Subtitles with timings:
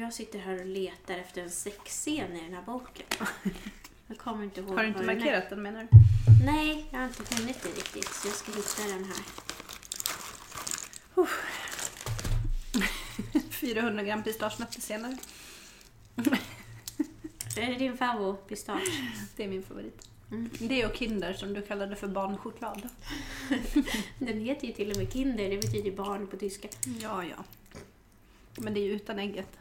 [0.00, 3.06] Jag sitter här och letar efter en sexscen i den här boken.
[4.06, 5.98] Jag kommer inte ihåg Har du inte vad markerat den menar du?
[6.44, 8.08] Nej, jag har inte hunnit det riktigt.
[8.08, 9.16] Så jag ska hitta den här.
[13.50, 15.16] 400 gram pistagenötter senare.
[17.56, 19.02] Är det din favorit pistage?
[19.36, 20.08] Det är min favorit.
[20.30, 20.50] Mm.
[20.58, 22.88] Det och Kinder som du kallade för barnchoklad.
[24.18, 26.68] Den heter ju till och med Kinder, det betyder barn på tyska.
[27.00, 27.44] Ja, ja.
[28.56, 29.56] Men det är ju utan ägget.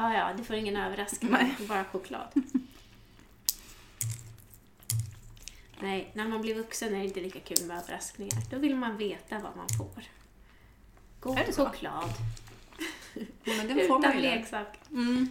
[0.00, 1.30] Ja, ja, det får ingen överraskning.
[1.32, 1.54] Nej.
[1.68, 2.28] Bara choklad.
[5.80, 8.42] Nej, när man blir vuxen är det inte lika kul med överraskningar.
[8.50, 10.02] Då vill man veta vad man får.
[11.20, 11.66] God Är det så?
[11.66, 12.10] choklad.
[13.14, 13.22] Ja,
[13.56, 14.36] men den får man Utan ju där.
[14.36, 14.78] leksak.
[14.90, 15.28] Mm.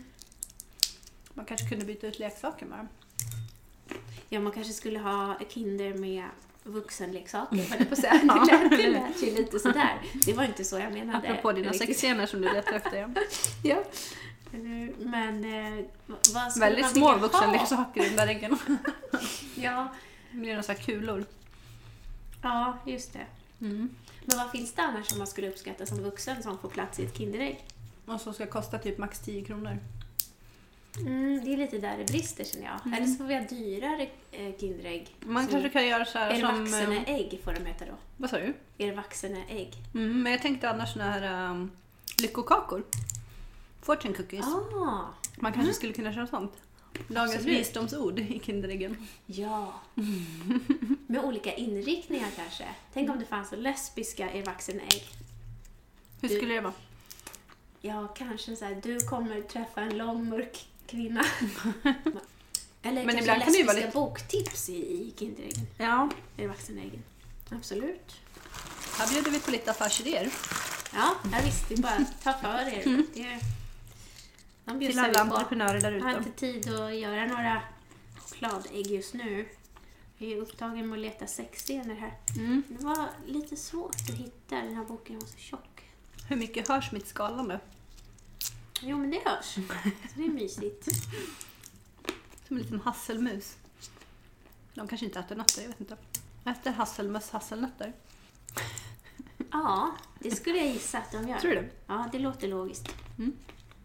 [1.34, 2.88] Man kanske kunde byta ut leksaker bara.
[4.30, 6.26] Ja, man kanske skulle ha Kinder med
[6.64, 8.14] vuxenleksaker, höll jag på att säga.
[8.48, 10.02] Det lät, det lät ju lite sådär.
[10.26, 11.30] Det var inte så jag menade.
[11.30, 13.14] Apropå dina sexscener som du letar efter.
[13.64, 13.84] Ja.
[14.52, 15.86] Men eh,
[16.34, 17.18] vad skulle Väldigt man små vilja ha?
[17.18, 18.58] vuxenleksaker i den där äggen.
[19.56, 19.88] Ja,
[20.32, 21.26] Det blir några så här kulor.
[22.42, 23.26] ja, just det.
[23.66, 23.90] Mm.
[24.26, 27.06] Men vad finns det annars som man skulle uppskatta som vuxen som får plats i
[27.06, 27.66] ett Kinderägg?
[28.06, 29.78] Och som ska kosta typ max 10 kronor.
[30.98, 32.80] Mm, det är lite där det brister känner jag.
[32.86, 32.94] Mm.
[32.94, 35.16] Eller så får vi ha dyrare eh, Kinderägg.
[35.20, 36.92] Man Som- kanske kan göra så här som...
[36.94, 37.92] eh, ägg får de heta då?
[38.18, 38.54] Vad sa du?
[38.78, 39.74] Är det vaxene ägg?
[39.94, 41.72] Mm, men jag tänkte annars såna här um,
[42.22, 42.84] lyckokakor.
[43.82, 44.46] Fortune cookies.
[44.46, 46.54] Ah, Man kanske skulle kunna köra sånt.
[47.08, 47.60] Dagens Absolut.
[47.60, 49.08] visdomsord i Kinderäggen.
[49.26, 49.74] ja.
[51.08, 52.66] Med olika inriktningar kanske.
[52.94, 55.04] Tänk om det fanns lesbiska i vaxene ägg.
[56.22, 56.74] Hur skulle det vara?
[57.82, 61.24] Ja, kanske så här, du kommer träffa en lång mörk kvinna.
[62.82, 65.68] Eller Men kanske ibland kan lesbiska lite- boktips i, i Kinderäggen.
[65.78, 67.04] Ja, Eller vaccinäggen.
[67.52, 68.16] Absolut.
[68.98, 70.30] här bjuder vi på lite affärsidéer.
[70.94, 72.84] Ja, jag visste det är bara att ta för er.
[73.14, 73.40] Det, de
[74.70, 74.80] Mm.
[74.80, 76.18] Till alla entreprenörer där Jag har ute.
[76.20, 77.62] inte tid att göra några
[78.18, 79.50] chokladägg just nu.
[80.18, 82.18] Jag är upptagen med att leta sexscener här.
[82.38, 82.64] Mm.
[82.70, 85.84] Det var lite svårt att hitta, den här boken var så tjock.
[86.30, 87.60] Hur mycket hörs mitt skalande?
[88.82, 89.46] Jo, men det hörs.
[89.46, 89.62] Så
[90.16, 90.86] det är mysigt.
[92.48, 93.58] Som en liten hasselmus.
[94.74, 95.98] De kanske inte äter nötter, jag vet inte.
[96.46, 97.94] Äter hasselmöss hasselnötter?
[99.52, 101.38] Ja, det skulle jag gissa att de gör.
[101.40, 101.70] Tror du?
[101.88, 102.88] Ja, det låter logiskt.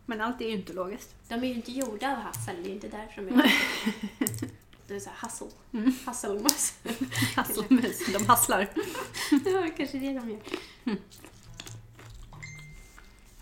[0.07, 1.15] Men allt är ju inte logiskt.
[1.29, 3.37] De är ju inte gjorda av hassel, det är inte därför de är
[4.87, 4.95] det.
[4.95, 5.49] Är så här hassel.
[5.73, 5.93] Mm.
[6.05, 6.75] Hasselmöss.
[7.37, 8.61] Hasselmus, de hasslar.
[9.45, 10.41] ja, kanske det de gör.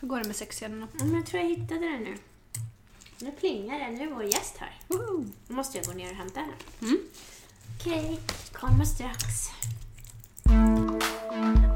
[0.01, 0.89] Hur går det med sexscenerna?
[0.93, 2.17] Men jag tror jag hittade den nu.
[3.19, 4.79] Nu plingar det, nu är vår gäst här.
[4.89, 5.25] Woho!
[5.49, 6.53] Nu måste jag gå ner och hämta henne.
[6.83, 6.99] Mm.
[7.81, 8.21] Okej,
[8.53, 9.25] kommer strax.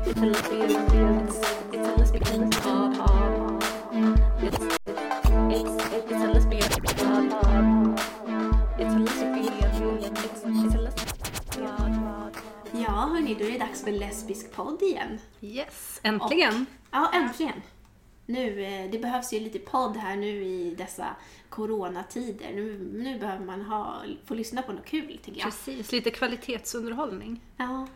[0.07, 1.37] It's a lesbian, it's,
[1.73, 2.97] it's a lesbian pod.
[2.97, 3.56] It's, it's,
[4.39, 4.51] Ja,
[13.13, 15.19] hörni, då är det dags för lesbisk podd igen.
[15.41, 16.67] Yes, äntligen!
[16.91, 17.63] Ja, äntligen.
[18.27, 21.17] Nu, eh, det behövs ju lite podd här nu i dessa
[21.49, 22.53] coronatider.
[22.55, 25.51] Nu, nu behöver man ha, få lyssna på något kul, tycker jag.
[25.51, 27.41] Precis, lite kvalitetsunderhållning.
[27.57, 27.87] Ja.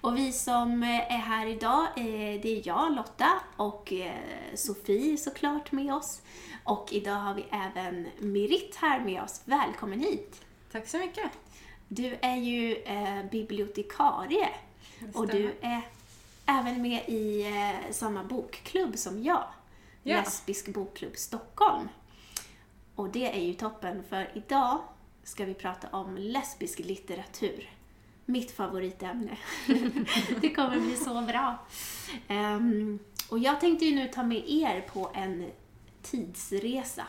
[0.00, 4.14] Och vi som eh, är här idag, eh, det är jag, Lotta, och eh,
[4.54, 6.22] Sofie såklart med oss.
[6.64, 9.42] Och idag har vi även Mirit här med oss.
[9.44, 10.40] Välkommen hit!
[10.72, 11.30] Tack så mycket.
[11.88, 12.76] Du är ju
[13.30, 14.48] bibliotekarie
[15.14, 15.82] och du är
[16.46, 17.46] även med i
[17.90, 19.44] samma bokklubb som jag.
[20.02, 20.16] Ja.
[20.16, 21.88] Lesbisk bokklubb Stockholm.
[22.94, 24.78] Och det är ju toppen för idag
[25.24, 27.68] ska vi prata om lesbisk litteratur.
[28.30, 29.36] Mitt favoritämne.
[30.40, 31.66] det kommer bli så bra.
[32.28, 32.98] Ehm,
[33.28, 35.50] och jag tänkte ju nu ta med er på en
[36.02, 37.06] tidsresa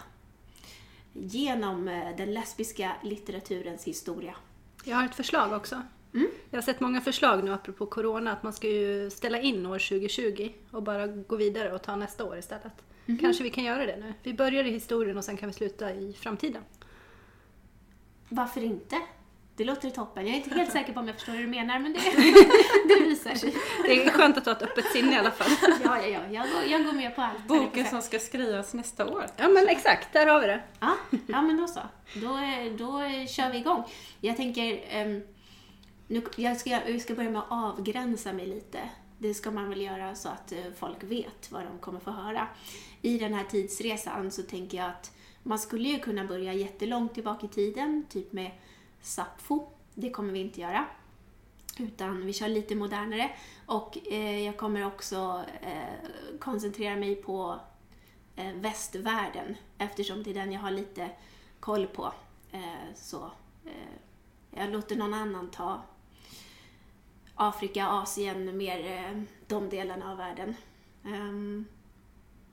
[1.13, 4.35] genom eh, den lesbiska litteraturens historia.
[4.83, 5.81] Jag har ett förslag också.
[6.13, 6.27] Mm.
[6.49, 9.79] Jag har sett många förslag nu apropå corona att man ska ju ställa in år
[9.79, 12.73] 2020 och bara gå vidare och ta nästa år istället.
[13.05, 13.17] Mhm.
[13.17, 14.13] Kanske vi kan göra det nu.
[14.23, 16.63] Vi börjar i historien och sen kan vi sluta i framtiden.
[18.29, 18.95] Varför inte?
[19.61, 20.27] Det låter toppen.
[20.27, 21.99] Jag är inte helt säker på om jag förstår hur du menar, men det,
[22.87, 23.55] det visar sig.
[23.83, 25.51] Det är skönt att ha ett öppet sinne i alla fall.
[25.83, 26.19] Ja, ja, ja.
[26.29, 27.47] Jag går, jag går med på allt.
[27.47, 29.25] Boken som ska skrivas nästa år.
[29.37, 30.61] Ja men exakt, där har vi det.
[30.79, 30.97] Ja,
[31.27, 31.79] ja men då så.
[32.13, 32.27] Då,
[32.77, 33.83] då kör vi igång.
[34.21, 35.21] Jag tänker, ehm,
[36.07, 38.79] nu, jag, ska, jag ska börja med att avgränsa mig lite.
[39.17, 42.47] Det ska man väl göra så att eh, folk vet vad de kommer få höra.
[43.01, 45.11] I den här tidsresan så tänker jag att
[45.43, 48.51] man skulle ju kunna börja jättelångt tillbaka i tiden, typ med
[49.01, 49.67] Sappho.
[49.93, 50.85] Det kommer vi inte göra.
[51.77, 53.31] Utan vi kör lite modernare.
[53.65, 56.09] Och eh, jag kommer också eh,
[56.39, 57.59] koncentrera mig på
[58.35, 61.09] eh, västvärlden eftersom det är den jag har lite
[61.59, 62.13] koll på.
[62.51, 63.31] Eh, så
[63.65, 63.95] eh,
[64.51, 65.81] jag låter någon annan ta
[67.35, 70.55] Afrika, Asien, mer eh, de delarna av världen.
[71.05, 71.65] Ehm,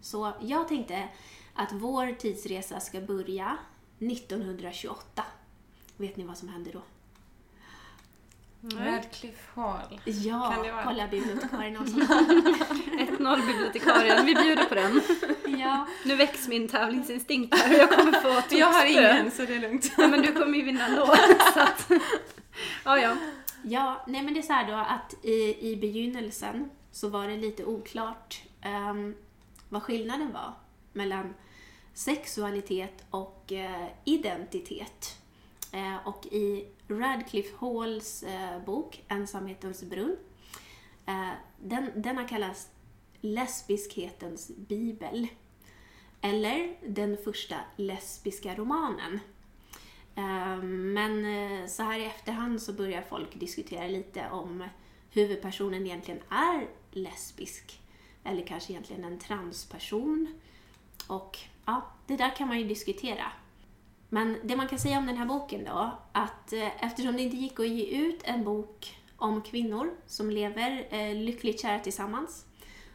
[0.01, 1.09] så jag tänkte
[1.55, 3.59] att vår tidsresa ska börja
[3.99, 5.25] 1928.
[5.99, 6.83] Vet ni vad som händer då?
[8.77, 10.01] Radcliffe Hall.
[10.05, 10.85] Ja, Kan det vara?
[10.85, 11.95] kolla bibliotekarien också.
[11.97, 15.01] 1-0 bibliotekarien, vi bjuder på den.
[15.61, 15.87] ja.
[16.05, 18.89] Nu väcks min tävlingsinstinkt här och jag kommer få Jag har tokspö.
[19.13, 19.93] ingen så det är lugnt.
[19.99, 21.07] Ja, men du kommer ju vinna ändå.
[21.55, 21.91] Så att,
[22.85, 23.17] ja, ja.
[23.63, 27.37] Ja, nej men det är så här då att i, i begynnelsen så var det
[27.37, 29.15] lite oklart ehm,
[29.69, 30.53] vad skillnaden var
[30.93, 31.35] mellan
[31.95, 35.18] sexualitet och eh, identitet.
[35.73, 40.17] Eh, och i Radcliffe Halls eh, bok Ensamhetens brunn,
[41.07, 41.31] eh,
[41.61, 42.71] den, denna kallas
[43.21, 45.29] lesbiskhetens bibel.
[46.21, 49.21] Eller den första lesbiska romanen.
[50.15, 54.65] Eh, Men eh, så här i efterhand så börjar folk diskutera lite om
[55.11, 57.81] huvudpersonen egentligen är lesbisk.
[58.25, 60.41] Eller kanske egentligen en transperson.
[61.07, 63.33] Och ja, det där kan man ju diskutera.
[64.09, 67.37] Men det man kan säga om den här boken då, att eh, eftersom det inte
[67.37, 72.45] gick att ge ut en bok om kvinnor som lever eh, lyckligt kära tillsammans,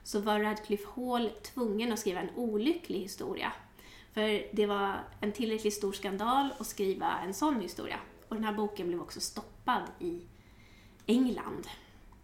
[0.04, 3.54] så var Radcliffe Hall tvungen att skriva en olycklig historia.
[4.13, 8.00] För det var en tillräckligt stor skandal att skriva en sån historia.
[8.27, 10.21] Och den här boken blev också stoppad i
[11.06, 11.68] England.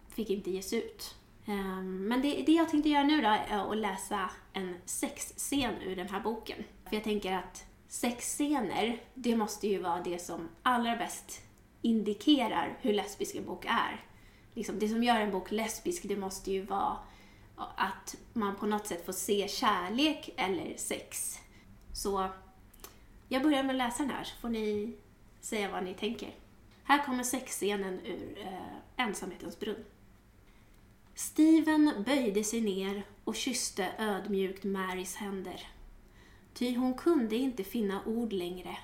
[0.08, 1.14] Fick inte ges ut.
[1.46, 5.96] Ehm, men det, det jag tänkte göra nu då är att läsa en sexscen ur
[5.96, 6.64] den här boken.
[6.88, 11.42] För jag tänker att sexscener, det måste ju vara det som allra bäst
[11.82, 14.04] indikerar hur lesbisk en bok är.
[14.54, 16.96] Liksom, det som gör en bok lesbisk, det måste ju vara
[17.56, 21.38] att man på något sätt får se kärlek eller sex.
[21.92, 22.28] Så
[23.28, 24.96] jag börjar med att läsa den här så får ni
[25.40, 26.34] säga vad ni tänker.
[26.84, 29.84] Här kommer sexscenen ur eh, Ensamhetens brunn.
[31.14, 35.68] Steven böjde sig ner och kysste ödmjukt Marys händer.
[36.54, 38.78] Ty hon kunde inte finna ord längre.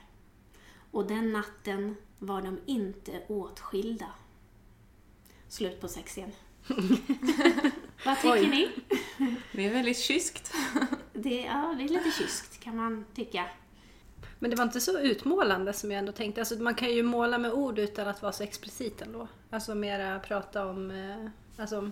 [0.90, 4.10] Och den natten var de inte åtskilda.
[5.48, 6.32] Slut på sexscen.
[8.04, 8.48] Vad tycker Oj.
[8.48, 8.68] ni?
[9.52, 10.54] Det är väldigt kyskt.
[11.12, 13.44] Det, ja, det är lite kyskt kan man tycka.
[14.38, 16.40] Men det var inte så utmålande som jag ändå tänkte.
[16.40, 19.28] Alltså, man kan ju måla med ord utan att vara så explicit ändå.
[19.50, 21.30] Alltså mera prata om, eh,
[21.62, 21.90] alltså,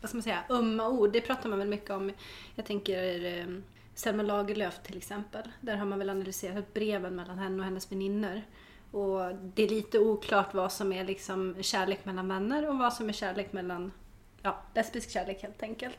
[0.00, 1.12] vad ska man säga, ömma ord.
[1.12, 2.12] Det pratar man väl mycket om.
[2.54, 3.46] Jag tänker eh,
[3.94, 5.42] Selma Lagerlöf till exempel.
[5.60, 8.42] Där har man väl analyserat breven mellan henne och hennes väninnor.
[8.90, 13.08] Och det är lite oklart vad som är liksom kärlek mellan vänner och vad som
[13.08, 13.92] är kärlek mellan,
[14.42, 15.98] ja, lesbisk kärlek helt enkelt.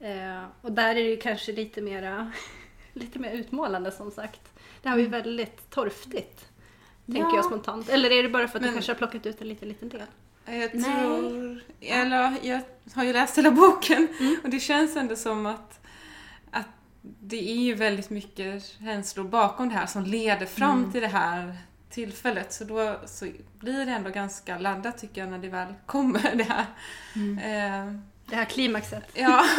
[0.00, 2.32] Eh, och där är det ju kanske lite mera,
[2.92, 4.40] lite mer utmålande som sagt.
[4.82, 6.48] Det här var ju väldigt torftigt.
[7.06, 7.36] Tänker Ja.
[7.36, 7.88] jag spontant.
[7.88, 9.88] Eller är det bara för att Men- du kanske har plockat ut en liten, liten
[9.88, 10.02] del?
[10.46, 10.94] Jag Nej.
[11.02, 11.60] tror...
[11.80, 12.60] Eller jag
[12.94, 14.08] har ju läst hela boken
[14.42, 15.80] och det känns ändå som att
[17.02, 21.56] det är ju väldigt mycket känslor bakom det här som leder fram till det här
[21.90, 22.52] tillfället.
[22.52, 23.28] Så då så
[23.58, 26.66] blir det ändå ganska laddat tycker jag när det väl kommer det här.
[27.16, 27.92] Eh,
[28.26, 29.04] Det här klimaxet.
[29.14, 29.44] ja.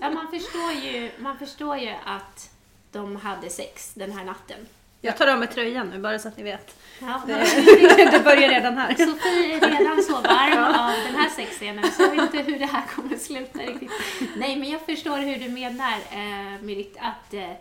[0.00, 2.50] Ja, man förstår, ju, man förstår ju att
[2.92, 4.66] de hade sex den här natten.
[5.04, 6.76] Jag tar av mig tröjan nu bara så att ni vet.
[7.00, 8.94] Ja, Det, börjar redan här.
[8.94, 12.66] Sofie är redan så varm av den här sexscenen så jag vet inte hur det
[12.66, 13.90] här kommer att sluta riktigt.
[14.36, 17.52] Nej, men jag förstår hur du menar, eh, Merit, att eh,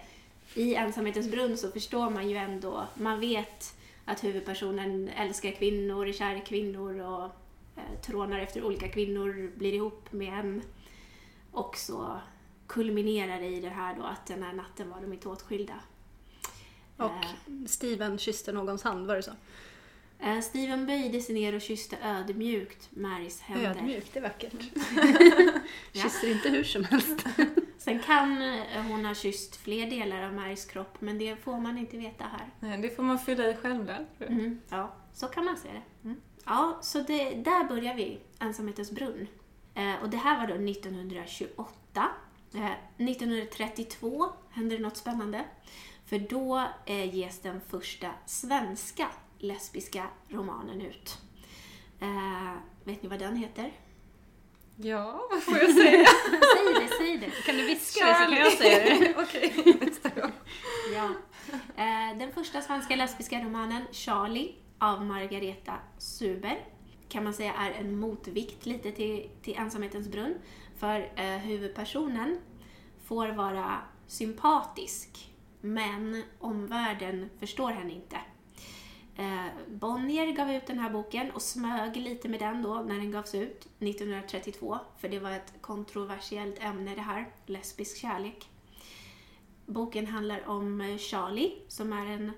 [0.53, 6.13] i Ensamhetens brunn så förstår man ju ändå, man vet att huvudpersonen älskar kvinnor, är
[6.13, 7.25] kär i kvinnor och
[7.77, 10.61] eh, trånar efter olika kvinnor, blir ihop med en.
[11.51, 12.19] Och så
[12.67, 15.73] kulminerar det i det här då att den här natten var de inte åtskilda.
[17.05, 19.31] Och Steven kysste någons hand, var det så?
[20.19, 23.69] Eh, Steven böjde sig ner och kysste ödmjukt Marys händer.
[23.69, 24.53] Ödmjukt, det är vackert.
[25.93, 26.03] Ja.
[26.03, 27.25] Kysser inte hur som helst.
[27.77, 31.77] Sen kan eh, hon ha kysst fler delar av Marys kropp, men det får man
[31.77, 32.49] inte veta här.
[32.59, 34.05] Nej, Det får man fylla i själv där.
[34.19, 34.59] Mm.
[34.69, 36.07] Ja, så kan man se det.
[36.07, 36.21] Mm.
[36.45, 39.27] Ja, så det, där börjar vi, Ensamhetens brunn.
[39.75, 42.09] Eh, och det här var då 1928.
[42.53, 45.43] Eh, 1932 hände det något spännande.
[46.11, 49.07] För då eh, ges den första svenska
[49.39, 51.17] lesbiska romanen ut.
[51.99, 52.53] Eh,
[52.83, 53.71] vet ni vad den heter?
[54.75, 56.05] Ja, vad får jag säga?
[56.55, 57.31] Säg det, säg det.
[57.45, 59.15] Kan du viska det så kan jag säga det?
[59.23, 60.31] Okej, nästa gång.
[60.93, 61.09] Ja.
[61.75, 66.65] Eh, den första svenska lesbiska romanen, Charlie, av Margareta Suber,
[67.09, 70.35] kan man säga är en motvikt lite till, till Ensamhetens brunn.
[70.77, 72.39] För eh, huvudpersonen
[73.05, 75.30] får vara sympatisk,
[75.61, 78.17] men omvärlden förstår henne inte.
[79.15, 83.11] Eh, Bonnier gav ut den här boken och smög lite med den då när den
[83.11, 88.49] gavs ut 1932, för det var ett kontroversiellt ämne det här, lesbisk kärlek.
[89.65, 92.31] Boken handlar om eh, Charlie som är en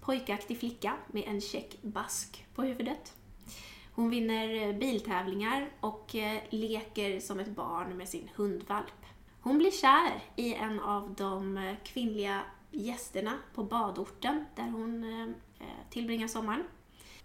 [0.00, 3.14] pojkaktig flicka med en check bask på huvudet.
[3.92, 9.06] Hon vinner eh, biltävlingar och eh, leker som ett barn med sin hundvalp.
[9.40, 15.90] Hon blir kär i en av de kvinnliga gästerna på badorten där hon eh, eh,
[15.90, 16.64] tillbringar sommaren.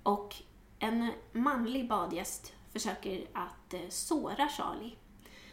[0.04, 0.36] Och
[0.80, 4.96] en manlig badgäst försöker att eh, såra Charlie.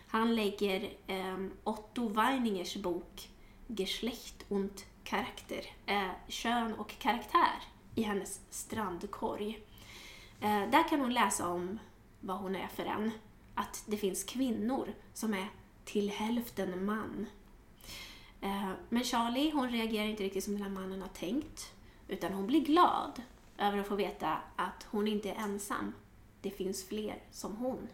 [0.06, 0.90] Han lägger
[1.64, 3.28] Otto Weiningers bok
[3.66, 5.64] Geschlecht und Charakter,
[6.28, 7.62] kön och karaktär,
[7.94, 9.60] i hennes strandkorg.
[10.40, 11.78] Där kan hon läsa om
[12.20, 13.10] vad hon är för en.
[13.54, 15.48] Att det finns kvinnor som är
[15.84, 17.26] till hälften man.
[18.42, 21.72] Eh, men Charlie, hon reagerar inte riktigt som den här mannen har tänkt.
[22.08, 23.22] Utan hon blir glad
[23.58, 25.92] över att få veta att hon inte är ensam.
[26.40, 27.88] Det finns fler som hon.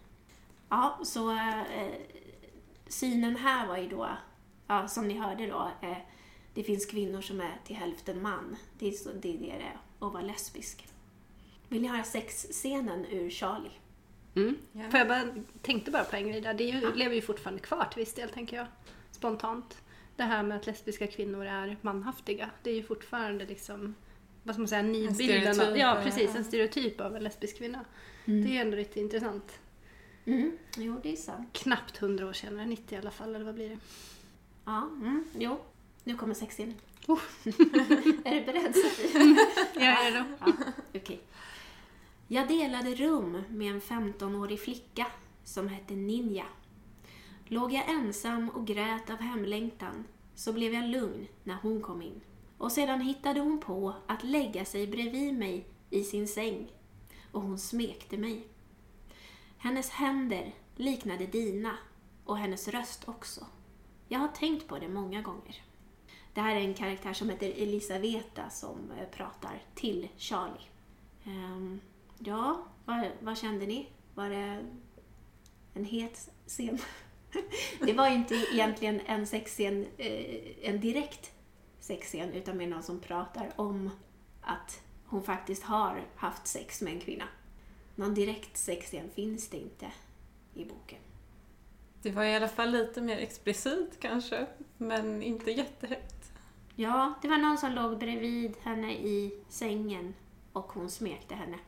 [0.69, 1.95] Ja, så eh,
[2.87, 4.09] synen här var ju då,
[4.67, 5.99] ja, som ni hörde då, eh,
[6.55, 8.57] det finns kvinnor som är till hälften man.
[8.79, 10.89] Det är, så, det, är det är att vara lesbisk.
[11.69, 13.73] Vill ni höra sexscenen ur Charlie?
[14.35, 14.57] Mm.
[14.73, 14.91] Ja.
[14.91, 15.25] För jag bara,
[15.63, 16.55] tänkte bara på en grej där.
[16.55, 18.67] Det ju, lever ju fortfarande kvar till viss del, tänker jag.
[19.11, 19.83] Spontant.
[20.19, 22.51] Det här med att lesbiska kvinnor är manhaftiga.
[22.63, 23.95] Det är ju fortfarande liksom,
[24.43, 25.61] vad ska man säga, nidbilden.
[25.61, 26.35] av- Ja, precis.
[26.35, 27.85] En stereotyp av en lesbisk kvinna.
[28.25, 29.59] Det är ändå lite intressant.
[30.25, 30.59] Mm.
[30.77, 31.49] Jo, det är sant.
[31.53, 33.79] Knappt hundra år senare, 90 i alla fall, eller vad blir det?
[34.65, 35.25] Ja, mm.
[35.39, 35.61] jo.
[36.05, 36.75] Nu kommer sexscenen.
[37.07, 37.21] Oh.
[38.25, 39.37] är du beredd Sofie?
[39.75, 40.25] Ja, är?
[40.41, 40.53] Ja,
[40.95, 41.21] okej.
[42.29, 45.07] Jag delade rum med en 15-årig flicka
[45.45, 46.45] som hette Ninja.
[47.51, 52.21] Låg jag ensam och grät av hemlängtan så blev jag lugn när hon kom in.
[52.59, 56.73] Och sedan hittade hon på att lägga sig bredvid mig i sin säng
[57.33, 58.47] och hon smekte mig.
[59.59, 61.77] Hennes händer liknade dina
[62.25, 63.47] och hennes röst också.
[64.09, 65.63] Jag har tänkt på det många gånger.
[66.35, 70.69] Det här är en karaktär som heter Elisaveta som eh, pratar till Charlie.
[71.27, 71.81] Um,
[72.19, 73.89] ja, vad, vad kände ni?
[74.15, 74.67] Var det
[75.75, 76.79] en het scen?
[77.81, 81.33] det var ju inte egentligen en sexscen, eh, en direkt
[81.81, 83.91] sexscen, utan mer någon som pratar om
[84.43, 87.25] att hon faktiskt har haft sex med en kvinna.
[87.95, 89.87] Någon direkt sexscen finns det inte
[90.55, 90.99] i boken.
[92.03, 96.33] Det var i alla fall lite mer explicit kanske, men inte jättehögt.
[96.75, 100.15] Ja, det var någon som låg bredvid henne i sängen
[100.53, 101.59] och hon smekte henne.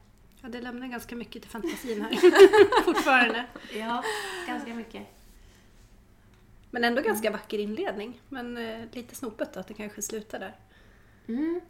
[0.41, 2.85] Ja, det lämnar ganska mycket till fantasin här.
[2.85, 3.45] Fortfarande.
[3.75, 4.05] Ja,
[4.47, 5.20] ganska mycket.
[6.71, 8.21] Men ändå ganska vacker inledning.
[8.29, 10.57] Men eh, lite snopet att det kanske slutar där.
[11.29, 11.61] Mm.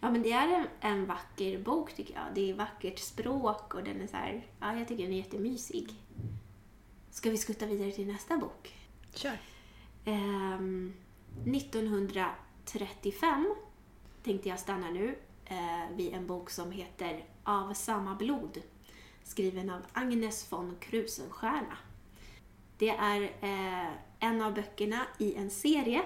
[0.00, 2.24] Ja, men det är en, en vacker bok tycker jag.
[2.34, 5.94] Det är vackert språk och den är så här, ja, jag tycker den är jättemysig.
[7.10, 8.74] Ska vi skutta vidare till nästa bok?
[9.14, 9.38] Kör.
[10.04, 10.92] Ehm,
[11.44, 13.54] 1935
[14.22, 18.62] tänkte jag stanna nu eh, vid en bok som heter Av samma blod,
[19.24, 21.78] skriven av Agnes von Krusenstjerna.
[22.78, 23.88] Det är eh,
[24.20, 26.02] en av böckerna i en serie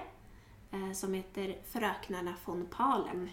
[0.70, 3.30] eh, som heter Fröknarna von Palen.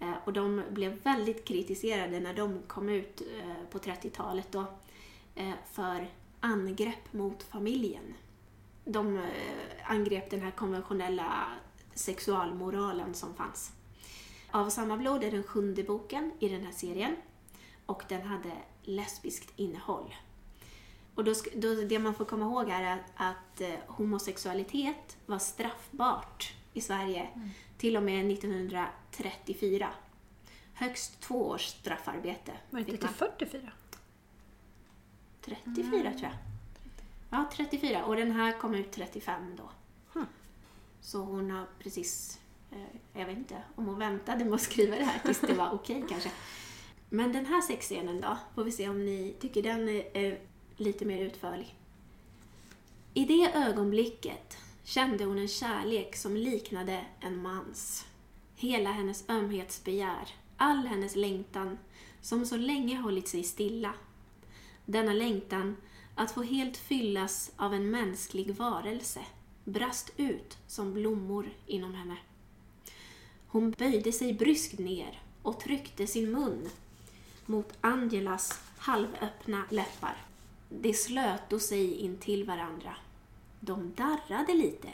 [0.00, 4.64] Eh, och de blev väldigt kritiserade när de kom ut eh, på 30-talet då,
[5.34, 6.08] eh, för
[6.40, 8.14] angrepp mot familjen
[8.84, 9.22] de eh,
[9.84, 11.46] angrep den här konventionella
[11.94, 13.72] sexualmoralen som fanns.
[14.50, 17.16] Av samma blod är den sjunde boken i den här serien
[17.86, 20.14] och den hade lesbiskt innehåll.
[21.14, 26.54] Och då, då, det man får komma ihåg är att, att eh, homosexualitet var straffbart
[26.72, 27.28] i Sverige
[27.78, 29.88] till och med 1934.
[30.74, 32.52] Högst två års straffarbete.
[32.70, 33.14] Var det inte till man.
[33.38, 33.72] 44?
[35.40, 36.32] 34 tror jag.
[37.30, 38.04] Ja, 34.
[38.04, 39.70] Och den här kom ut 35 då.
[40.12, 40.26] Hmm.
[41.00, 42.40] Så hon har precis,
[42.70, 45.70] eh, jag vet inte om hon väntade med att skriva det här tills det var
[45.72, 46.30] okej kanske.
[47.08, 50.40] Men den här sexscenen då, får vi se om ni tycker den är, är
[50.80, 51.74] lite mer utförlig.
[53.14, 58.06] I det ögonblicket kände hon en kärlek som liknade en mans.
[58.56, 61.78] Hela hennes ömhetsbegär, all hennes längtan,
[62.20, 63.94] som så länge hållit sig stilla.
[64.84, 65.76] Denna längtan
[66.14, 69.20] att få helt fyllas av en mänsklig varelse
[69.64, 72.16] brast ut som blommor inom henne.
[73.46, 76.68] Hon böjde sig bryskt ner och tryckte sin mun
[77.46, 80.29] mot Angelas halvöppna läppar.
[80.72, 82.96] De slöt sig in till varandra.
[83.60, 84.88] De darrade lite.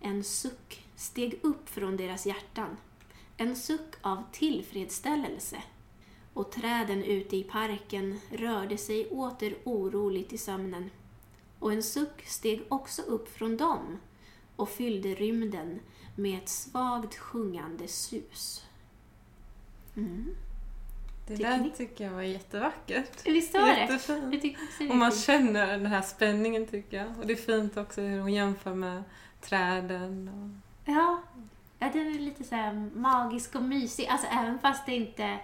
[0.00, 2.76] En suck steg upp från deras hjärtan.
[3.36, 5.62] En suck av tillfredsställelse.
[6.34, 10.90] Och träden ute i parken rörde sig åter oroligt i sömnen.
[11.58, 13.98] Och en suck steg också upp från dem
[14.56, 15.80] och fyllde rymden
[16.14, 18.64] med ett svagt sjungande sus.
[19.96, 20.34] Mm.
[21.28, 21.70] Det Tycker där ni?
[21.70, 23.26] tycker jag var jättevackert.
[23.26, 23.80] Visst var det?
[23.80, 24.42] Jag Jättefint.
[24.78, 25.24] det Och är man fint.
[25.24, 27.06] känner den här spänningen tycker jag.
[27.20, 29.02] Och det är fint också hur hon jämför med
[29.40, 30.28] träden.
[30.28, 30.90] Och...
[30.92, 31.22] Ja.
[31.78, 34.06] ja, den är lite så här magisk och mysig.
[34.06, 35.38] Alltså även fast det inte...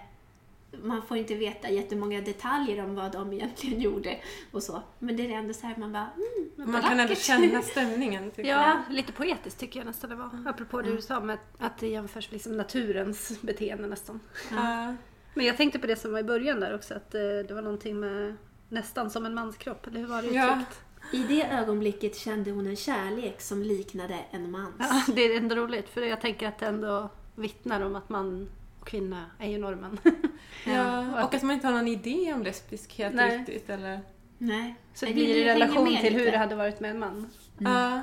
[0.83, 4.17] Man får inte veta jättemånga detaljer om vad de egentligen gjorde
[4.51, 4.81] och så.
[4.99, 6.09] Men det är ändå så här man bara...
[6.57, 8.61] Mm, Man kan ändå känna stämningen tycker jag.
[8.61, 10.29] Ja, lite poetiskt tycker jag nästan det var.
[10.45, 14.19] Apropå det du sa med att det jämförs liksom naturens beteende nästan.
[14.51, 14.95] Ja.
[15.35, 17.61] Men jag tänkte på det som var i början där också, att eh, det var
[17.61, 18.35] någonting med
[18.69, 20.51] nästan som en manskropp, eller hur var det Ja.
[20.51, 20.81] uttryckt?
[21.13, 24.75] I det ögonblicket kände hon en kärlek som liknade en mans.
[24.79, 28.49] Ja, det är ändå roligt för jag tänker att det ändå vittnar om att man
[28.79, 29.97] och kvinna är ju normen.
[30.65, 33.37] Ja, och att man inte har någon idé om lesbiskhet Nej.
[33.37, 33.69] riktigt.
[33.69, 33.99] Eller...
[34.37, 34.75] Nej.
[34.93, 36.31] Så det blir i relation till hur lite.
[36.31, 37.29] det hade varit med en man.
[37.57, 38.01] Ja.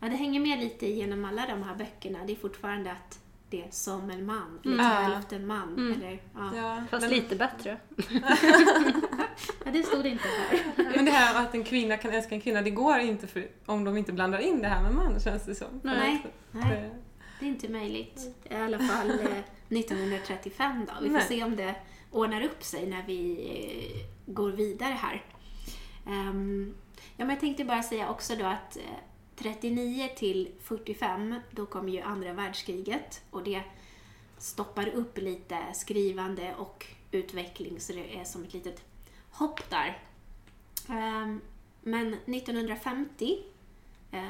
[0.00, 2.18] Ja, det hänger med lite genom alla de här böckerna.
[2.26, 3.20] Det är fortfarande att
[3.52, 4.76] det som en man, Mm.
[4.76, 4.88] lite Ja.
[4.88, 5.68] hälften man.
[5.76, 5.92] Mm.
[5.92, 6.50] Eller, ja.
[6.56, 6.82] Ja.
[6.90, 7.76] Fast men, lite bättre.
[9.64, 10.60] ja, det stod inte här.
[10.96, 13.84] men det här att en kvinna kan älska en kvinna, det går inte för, om
[13.84, 15.80] de inte blandar in det här med man känns det som.
[15.82, 16.26] Nej.
[16.50, 16.90] Nej.
[17.40, 18.20] Det- är inte möjligt.
[18.50, 19.26] I alla fall eh,
[19.68, 20.92] 1935 då.
[21.02, 21.26] Vi får Nej.
[21.28, 21.74] se om det
[22.10, 23.32] ordnar upp sig när vi
[24.26, 25.22] eh, går vidare här.
[26.06, 26.74] Ehm,
[27.16, 28.82] ja, men jag tänkte bara säga också då att eh,
[29.36, 33.62] 39 till 45, då kom ju andra världskriget och det
[34.38, 38.84] stoppar upp lite skrivande och utveckling så det är som ett litet
[39.30, 40.02] hopp där.
[40.88, 41.40] Ehm,
[41.82, 43.38] men 1950
[44.10, 44.22] eh,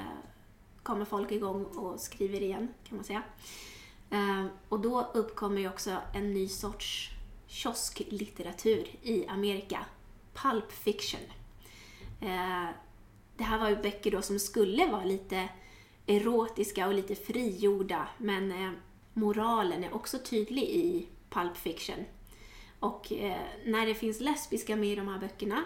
[0.83, 3.23] kommer folk igång och skriver igen, kan man säga.
[4.11, 7.11] Ehm, och då uppkommer ju också en ny sorts
[7.47, 9.87] kiosklitteratur i Amerika.
[10.35, 11.21] Pulp fiction.
[12.21, 12.67] Ehm,
[13.37, 15.49] det här var ju böcker då som skulle vara lite
[16.07, 18.71] erotiska och lite frigjorda, men eh,
[19.13, 22.05] moralen är också tydlig i Pulp fiction.
[22.81, 25.65] Och eh, när det finns lesbiska med i de här böckerna,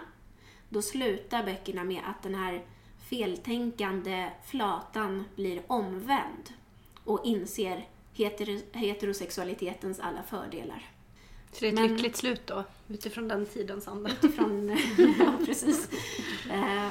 [0.69, 2.65] då slutar böckerna med att den här
[3.09, 6.49] feltänkande flatan blir omvänd
[7.03, 10.85] och inser heter- heterosexualitetens alla fördelar.
[11.51, 14.09] Så det är ett Men- lyckligt slut då, utifrån den tidens anda.
[14.09, 14.69] Utifrån,
[15.19, 15.89] ja, precis.
[16.51, 16.89] Eh,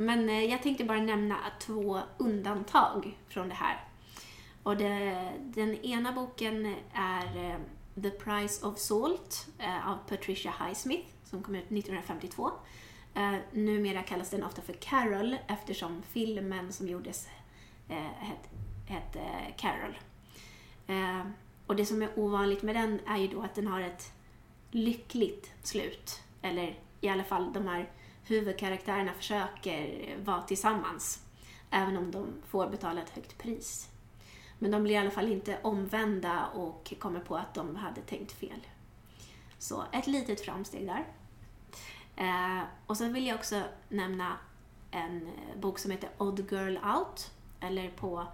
[0.00, 3.84] men eh, jag tänkte bara nämna två undantag från det här.
[4.62, 7.56] Och det, den ena boken är eh,
[8.02, 12.50] The Price of Salt eh, av Patricia Highsmith som kom ut 1952.
[13.14, 17.28] Eh, numera kallas den ofta för Carol eftersom filmen som gjordes
[17.88, 18.48] eh, hette
[18.86, 19.98] het, eh, Carol.
[20.86, 21.26] Eh,
[21.66, 24.12] och det som är ovanligt med den är ju då att den har ett
[24.70, 26.22] lyckligt slut.
[26.42, 27.88] Eller i alla fall de här
[28.30, 31.24] huvudkaraktärerna försöker vara tillsammans.
[31.70, 33.88] Även om de får betala ett högt pris.
[34.58, 38.32] Men de blir i alla fall inte omvända och kommer på att de hade tänkt
[38.32, 38.66] fel.
[39.58, 41.06] Så ett litet framsteg där.
[42.16, 44.38] Eh, och sen vill jag också nämna
[44.90, 45.28] en
[45.60, 47.30] bok som heter Odd Girl Out.
[47.60, 48.26] Eller på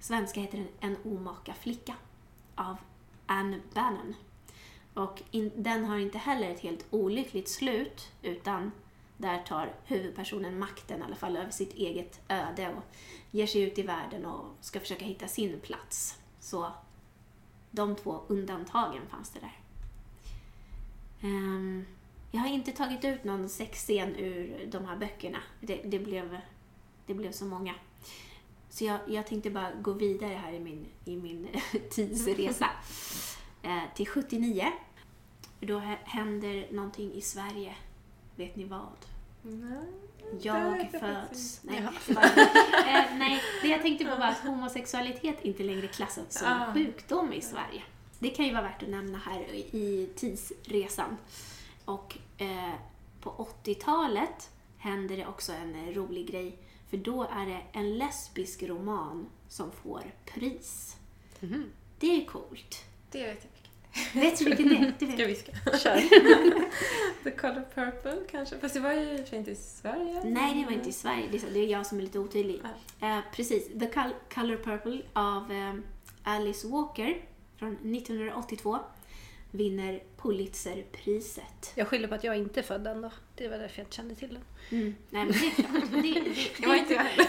[0.00, 1.94] svenska heter den En omaka flicka.
[2.54, 2.76] Av
[3.26, 4.14] Anne Bannon.
[4.94, 8.70] Och in, den har inte heller ett helt olyckligt slut utan
[9.16, 12.82] där tar huvudpersonen makten i alla fall över sitt eget öde och
[13.30, 16.18] ger sig ut i världen och ska försöka hitta sin plats.
[16.40, 16.72] Så
[17.70, 19.58] de två undantagen fanns det där.
[21.22, 21.86] Um,
[22.30, 25.38] jag har inte tagit ut någon sexscen ur de här böckerna.
[25.60, 26.38] Det, det, blev,
[27.06, 27.74] det blev så många.
[28.68, 31.48] Så jag, jag tänkte bara gå vidare här i min, i min
[31.90, 32.70] tidsresa.
[33.64, 34.66] uh, till 79.
[35.60, 37.74] Då händer någonting i Sverige.
[38.36, 38.96] Vet ni vad?
[39.42, 39.84] Nej.
[40.42, 41.60] Jag föds...
[41.62, 42.22] Nej, Ja.
[42.22, 46.72] eh, nej, det jag tänkte på var att homosexualitet inte längre klassas som Ah.
[46.74, 47.82] sjukdom i Sverige.
[48.18, 51.16] Det kan ju vara värt att nämna här i tidsresan.
[51.84, 52.72] Och eh,
[53.20, 56.58] på 80-talet händer det också en eh, rolig grej.
[56.90, 60.96] För då är det en lesbisk roman som får pris.
[61.40, 61.70] Mhm.
[61.98, 62.84] Det är coolt.
[63.10, 63.50] Det vet jag.
[64.14, 64.94] Vet du vilken det är?
[64.98, 65.12] Du vet.
[65.12, 65.52] Ska jag viska?
[65.78, 66.00] Kör.
[67.24, 68.58] The Color Purple kanske?
[68.58, 70.20] Fast det var ju i inte i Sverige.
[70.24, 71.28] Nej, det var inte i Sverige.
[71.52, 72.60] Det är, jag som är lite otydlig.
[73.00, 73.66] Eh, precis.
[73.68, 75.74] The Col- Color Purple av eh,
[76.24, 77.22] Alice Walker
[77.58, 78.78] från 1982
[79.50, 81.72] vinner Pulitzerpriset.
[81.74, 83.10] Jag skyller på att jag inte är född än då.
[83.36, 84.44] Det var därför jag inte kände till den.
[84.80, 84.94] Mm.
[85.10, 85.90] Nej, men det är klart.
[85.90, 87.26] Det, det, Det var inte jag heller.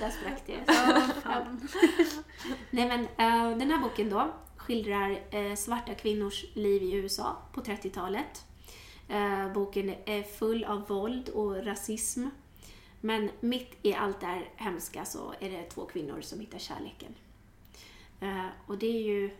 [0.00, 0.60] där sprack det.
[0.66, 1.68] Ja, fan.
[2.70, 7.60] Nej men eh, den här boken då skildrar eh, svarta kvinnors liv i USA på
[7.60, 8.46] 30-talet.
[9.08, 12.26] Eh, boken är full av våld och rasism.
[13.00, 17.14] Men mitt i allt det här hemska så är det två kvinnor som hittar kärleken.
[18.66, 19.30] Och det är ju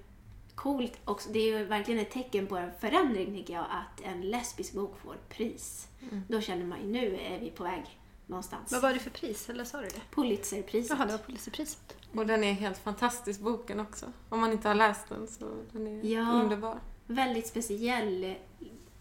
[0.55, 1.31] coolt också.
[1.33, 4.99] Det är ju verkligen ett tecken på en förändring tycker jag att en lesbisk bok
[4.99, 5.89] får pris.
[6.29, 8.73] Då känner man ju nu är vi på väg någonstans.
[8.73, 9.51] Vad var det för pris?
[9.51, 10.01] Eller sa du det?
[10.15, 10.91] Pulitzerpriset.
[10.99, 11.97] Jaha, det var Pulitzerpriset.
[12.15, 14.07] Och den är helt fantastisk boken också.
[14.29, 16.31] Om man inte har läst den så den är Ja.
[16.33, 16.79] underbar.
[17.07, 18.35] väldigt speciell.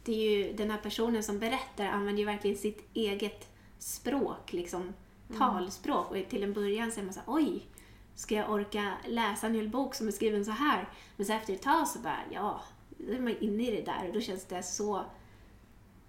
[0.04, 3.48] Det är ju den här personen som berättar använder ju verkligen sitt eget
[3.80, 4.94] språk, liksom
[5.38, 6.12] talspråk.
[6.12, 7.68] Och till en början så är man så här, oj,
[8.16, 10.90] ska jag orka läsa en hel bok som är skriven så här?
[11.16, 12.62] Men så efter ett tag så bara, ja,
[12.98, 15.06] då är man inne i det där och då känns det så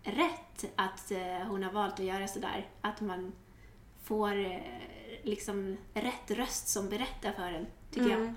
[0.05, 2.69] rätt att eh, hon har valt att göra så där.
[2.81, 3.33] Att man
[4.03, 4.61] får eh,
[5.23, 8.21] liksom rätt röst som berättar för en, tycker jag.
[8.21, 8.35] Mm.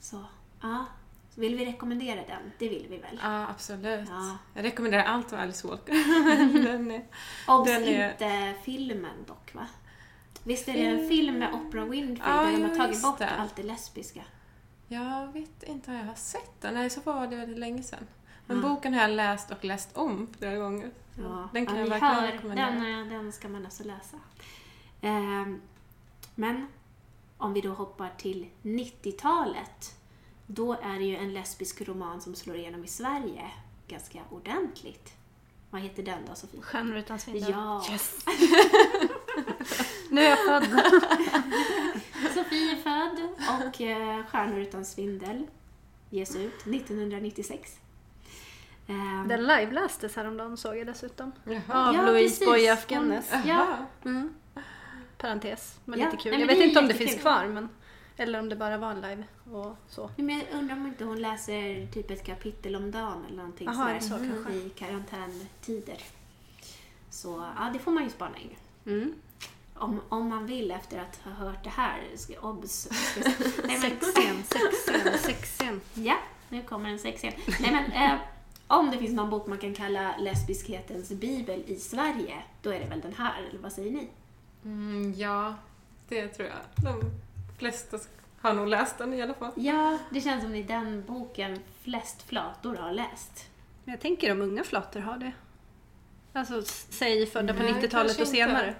[0.00, 0.24] Så,
[0.62, 0.84] ja.
[1.30, 2.52] Så vill vi rekommendera den?
[2.58, 3.20] Det vill vi väl?
[3.22, 4.08] Ja, absolut.
[4.08, 4.38] Ja.
[4.54, 5.92] Jag rekommenderar allt av Alice Walker.
[6.62, 7.04] den är,
[7.48, 9.66] Obs, Den är- inte filmen dock va?
[10.44, 13.30] Visst är det en film med Oprah Winfrey Ja, där de har tagit bort det.
[13.30, 14.24] allt det lesbiska?
[14.90, 16.74] jag vet inte om jag har sett den.
[16.74, 18.06] Nej, så var det väldigt länge sedan.
[18.48, 18.68] Men Ja.
[18.68, 20.90] boken har jag läst och läst om flera gånger.
[21.18, 22.70] Ja, Den kan ja, jag verkligen hör, rekommendera.
[22.70, 24.16] den, eh, den ska man alltså läsa.
[25.00, 25.60] Ehm,
[26.34, 26.66] men
[27.38, 29.94] om vi då hoppar till 90-talet.
[30.46, 33.50] Då är det ju en lesbisk roman som slår igenom i Sverige
[33.88, 35.12] ganska ordentligt.
[35.70, 36.62] Vad heter den då Sofie?
[36.62, 37.50] Stjärnor utan svindel.
[37.50, 38.24] Ja, Yes.
[40.10, 40.64] nu är jag född.
[42.34, 43.28] Sofie är född
[43.68, 45.46] och eh, Stjärnor utan svindel
[46.10, 47.78] ges ut 1996.
[48.88, 51.32] Ehm, Den livelästes häromdagen såg jag dessutom.
[51.44, 51.88] Jaha.
[51.88, 52.44] Av Ja, Louise.
[52.44, 52.78] Boye.
[53.44, 53.76] Ja.
[54.04, 54.34] Mm.
[55.18, 56.32] Parentes, men Ja, lite kul.
[56.32, 57.68] nej, jag vet inte om det finns kvar, men,
[58.16, 60.10] eller om det bara var en live och så.
[60.16, 63.88] men jag undrar om inte hon läser typ ett kapitel om dagen eller någonting sådär
[63.90, 64.52] är det så kanske?
[64.52, 65.96] i karantäntider.
[67.10, 68.50] Så ja, det får man ju spana in.
[68.86, 69.14] Mm.
[69.74, 72.00] Om, om man vill efter att ha hört det här.
[72.16, 72.88] Ska, obs!
[73.80, 75.80] Sexscen, sexscen, sexscen.
[75.94, 76.16] ja,
[76.48, 77.32] nu kommer en sexscen.
[77.60, 77.90] Nej, men,
[78.68, 82.86] om det finns någon bok man kan kalla lesbiskhetens bibel i Sverige, då är det
[82.86, 84.08] väl den här, eller vad säger ni?
[84.64, 85.54] Mm, ja,
[86.08, 86.84] det tror jag.
[86.84, 87.10] De
[87.58, 87.98] flesta
[88.40, 89.52] har nog läst den i alla fall.
[89.56, 93.50] Ja, det känns som det är den boken flest flator har läst.
[93.84, 95.32] Men jag tänker om unga flator har det.
[96.32, 98.74] Alltså, säg födda på Nej, 90-talet kanske och senare.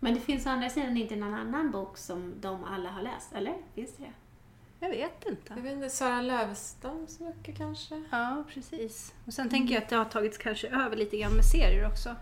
[0.00, 3.32] Men det finns å andra sidan inte någon annan bok som de alla har läst,
[3.32, 3.54] eller?
[3.74, 4.12] Finns det det?
[4.80, 5.54] Jag vet Jag inte.
[5.54, 8.02] vet inte, Sara Lövestams böcker kanske?
[8.10, 9.14] Ja, precis.
[9.26, 12.14] Och sen tänker jag att det har tagits kanske över lite grann med serier också.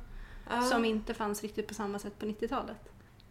[0.51, 0.62] Ja.
[0.62, 2.77] Som inte fanns riktigt på samma sätt på 90-talet.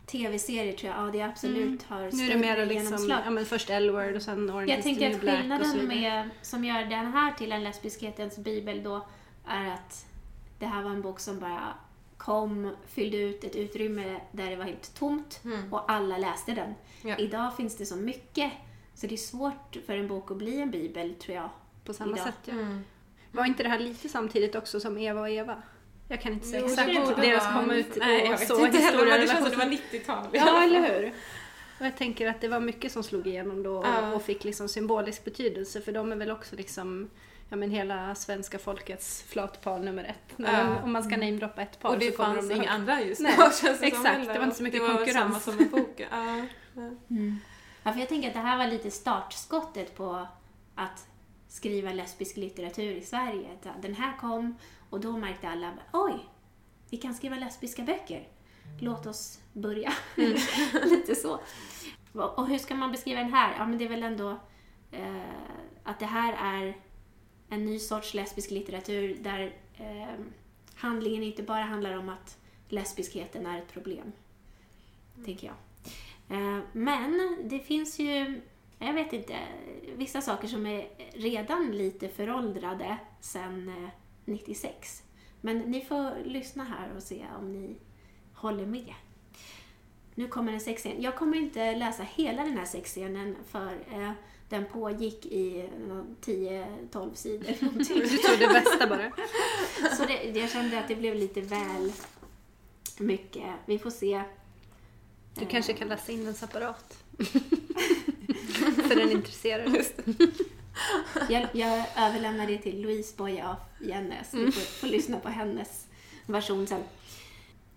[0.06, 2.10] Tv-serier tror jag, ja det absolut har Mm.
[2.14, 5.12] Nu är det större mer liksom, ja men först L-word och sen Orange Jag tänker
[5.16, 9.08] att black skillnaden med, som gör den här till en lesbiskhetens bibel då
[9.48, 10.06] är att
[10.60, 11.74] det här var en bok som bara
[12.18, 15.74] kom, fyllde ut ett utrymme där det var helt tomt Mm.
[15.74, 16.74] och alla läste den.
[17.02, 17.18] Ja.
[17.18, 18.52] Idag finns det så mycket
[18.96, 21.50] så det är svårt för en bok att bli en bibel tror jag.
[21.86, 22.26] På samma idag.
[22.28, 22.54] sätt ja.
[22.54, 22.84] Mm.
[23.32, 25.62] Var inte det här lite samtidigt också som Eva och Eva?
[26.08, 28.48] Jag kan inte säga Jo, exakt det borde deras komma ut Nej, jag och vet
[28.48, 30.26] så inte heller, men det känns som det var 90-tal.
[30.32, 31.14] Ja, eller hur?
[31.80, 34.14] Och jag tänker att det var mycket som slog igenom då och, Ja.
[34.14, 37.10] och fick liksom symbolisk betydelse för de är väl också liksom
[37.50, 40.38] ja, men hela svenska folkets flatpar nummer ett.
[40.38, 40.82] När Ja.
[40.84, 42.74] om man ska namedroppa ett par Och det så kommer fanns de inga högt.
[42.74, 44.28] andra just Nej, då, känns det som exakt.
[44.34, 45.16] Det var inte så mycket det var konkurrens.
[45.18, 46.08] samma som med boken.
[46.12, 46.46] Ja.
[46.74, 46.90] Ja.
[47.86, 50.28] Ja, för jag tänker att det här var lite startskottet på
[50.76, 51.08] att
[51.48, 53.58] skriva lesbisk litteratur i Sverige.
[53.82, 54.58] Den här kom
[54.90, 56.30] och då märkte alla, oj,
[56.90, 58.28] vi kan skriva lesbiska böcker.
[58.80, 59.94] Låt oss börja.
[60.84, 61.40] lite så.
[62.14, 63.56] Och hur ska man beskriva den här?
[63.58, 64.30] Ja, men det är väl ändå
[64.92, 65.22] eh,
[65.84, 66.78] att det här är
[67.50, 70.26] en ny sorts lesbisk litteratur där eh,
[70.76, 72.38] handlingen inte bara handlar om att
[72.70, 74.12] lesbiskheten är ett problem.
[75.26, 75.56] Tänker jag.
[76.30, 78.42] Eh, Men det finns ju,
[78.80, 79.40] jag vet inte,
[79.96, 82.98] vissa saker som är redan lite föråldrade
[83.36, 83.90] eh,
[84.26, 85.04] 96.
[85.42, 87.76] Men ni får lyssna här och se om ni
[88.34, 88.94] håller med.
[90.16, 91.02] Nu kommer en sexscen.
[91.02, 94.12] Jag kommer inte läsa hela den här sexscenen för eh,
[94.50, 97.56] den pågick i någon 10-12 sidor.
[97.66, 98.00] någonting.
[98.10, 99.12] Du tog det bästa bara.
[99.98, 101.92] Så det, jag kände att det blev lite väl
[103.00, 103.54] mycket.
[103.66, 104.22] Vi får se.
[105.36, 107.04] Du kanske kan läsa in den separat.
[108.88, 109.86] För den intresserade.
[111.30, 114.34] Jag, jag överlämnar det till Louise Boye af Jennes.
[114.34, 115.88] Vi får, får lyssna på hennes
[116.26, 116.84] version sen.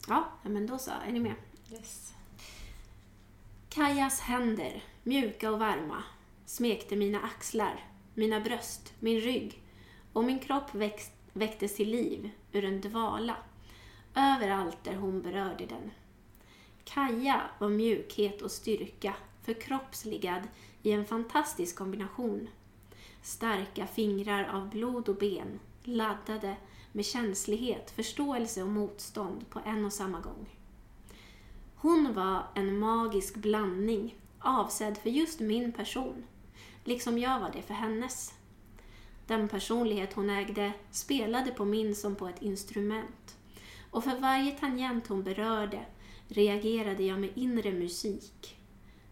[0.09, 0.90] Ja, men då så.
[1.09, 1.35] Är ni med?
[1.73, 2.12] Yes.
[3.68, 6.03] Kajas händer, mjuka och varma,
[6.47, 9.62] smekte mina axlar, mina bröst, min rygg
[10.12, 13.37] och min kropp växt, väcktes till liv ur en dvala
[14.14, 15.90] överallt där hon berörde den.
[16.94, 20.42] Kaja var mjukhet och styrka förkroppsligad
[20.83, 22.48] i en fantastisk kombination.
[23.22, 26.57] Starka fingrar av blod och ben, laddade
[26.92, 30.46] med känslighet, förståelse och motstånd på en och samma gång.
[31.74, 36.24] Hon var en magisk blandning, avsedd för just min person,
[36.85, 38.35] liksom jag var det för hennes.
[39.27, 43.37] Den personlighet hon ägde spelade på min som på ett instrument.
[43.90, 45.87] Och för varje tangent hon berörde
[46.29, 48.57] reagerade jag med inre musik.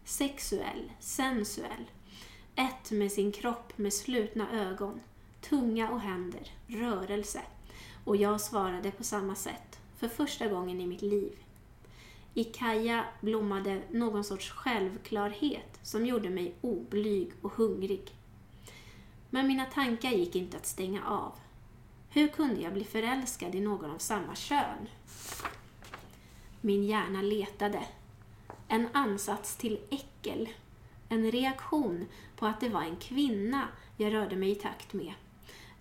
[0.03, 1.91] Sexuell, sensuell,
[2.55, 4.99] ett med sin kropp med slutna ögon,
[5.41, 7.41] tunga och händer, rörelse.
[8.03, 11.33] Och jag svarade på samma sätt, för första gången i mitt liv.
[12.33, 18.11] I Kaja blommade någon sorts självklarhet som gjorde mig oblyg och hungrig.
[19.29, 21.33] Men mina tankar gick inte att stänga av.
[22.09, 24.87] Hur kunde jag bli förälskad i någon av samma kön?
[26.61, 27.87] Min hjärna letade.
[28.67, 30.49] En ansats till äckel.
[31.09, 33.67] En reaktion på att det var en kvinna
[33.97, 35.13] jag rörde mig i takt med.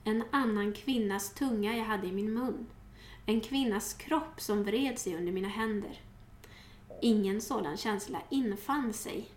[0.05, 2.67] En annan kvinnas tunga jag hade i min mun.
[3.27, 6.01] En kvinnas kropp som vred sig under mina händer.
[7.03, 9.29] Ingen sådan känsla infann sig.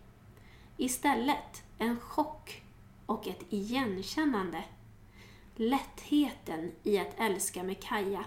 [0.77, 2.61] Istället en chock
[3.05, 4.63] och ett igenkännande.
[5.55, 8.25] Lättheten i att älska med Kaja,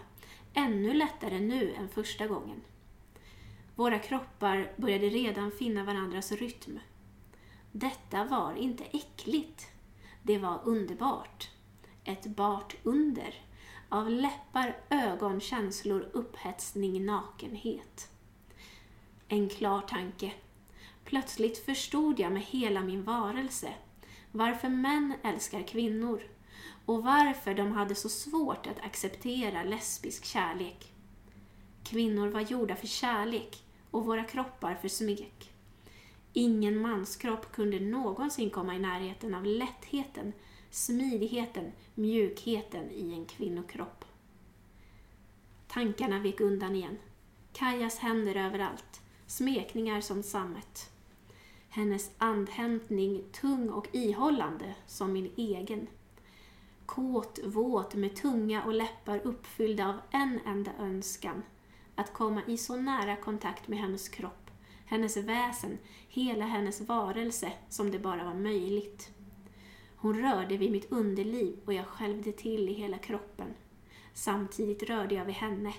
[0.55, 2.61] ännu lättare nu än första gången.
[3.75, 6.79] Våra kroppar började redan finna varandras rytm.
[7.73, 9.67] Detta var inte äckligt.
[10.23, 11.51] Det var underbart.
[12.05, 13.35] Ett bart under
[13.89, 18.11] av läppar, ögon, känslor, upphetsning, nakenhet.
[19.29, 20.33] En klar tanke.
[21.05, 23.75] Plötsligt förstod jag med hela min varelse
[24.33, 26.23] varför män älskar kvinnor
[26.87, 30.93] och varför de hade så svårt att acceptera lesbisk kärlek.
[31.85, 33.62] Kvinnor var gjorda för kärlek
[33.93, 35.53] och våra kroppar för smek.
[36.33, 40.33] Ingen manskropp kunde någonsin komma i närheten av lättheten,
[40.71, 44.05] smidigheten, mjukheten i en kvinnokropp.
[45.69, 46.99] Tankarna vek undan igen.
[47.53, 50.91] Kajas händer överallt, smekningar som sammet.
[51.69, 55.87] Hennes andhämtning tung och ihållande som min egen.
[56.87, 61.43] Kåt, våt med tunga och läppar uppfyllda av en enda önskan.
[61.95, 64.51] Att komma i så nära kontakt med hennes kropp,
[64.87, 65.79] hennes väsen,
[66.09, 69.11] hela hennes varelse som det bara var möjligt.
[69.97, 73.55] Hon rörde vid mitt underliv och jag skälvde till i hela kroppen.
[74.15, 75.75] Samtidigt rörde jag vid henne.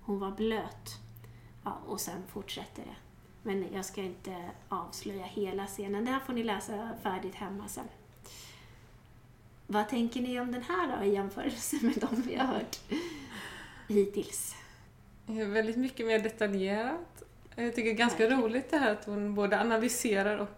[0.00, 0.98] Hon var blöt.
[1.64, 2.96] Ja, och sen fortsätter det.
[3.42, 6.04] Men jag ska inte avslöja hela scenen.
[6.04, 7.88] Det här får ni läsa färdigt hemma sen.
[9.66, 12.80] Vad tänker ni om den här då i jämförelse med de vi har hört
[13.88, 14.54] hittills?
[15.28, 17.22] Är väldigt mycket mer detaljerat.
[17.56, 18.42] Jag tycker det är ganska Verkligen.
[18.42, 20.48] roligt det här att hon både analyserar och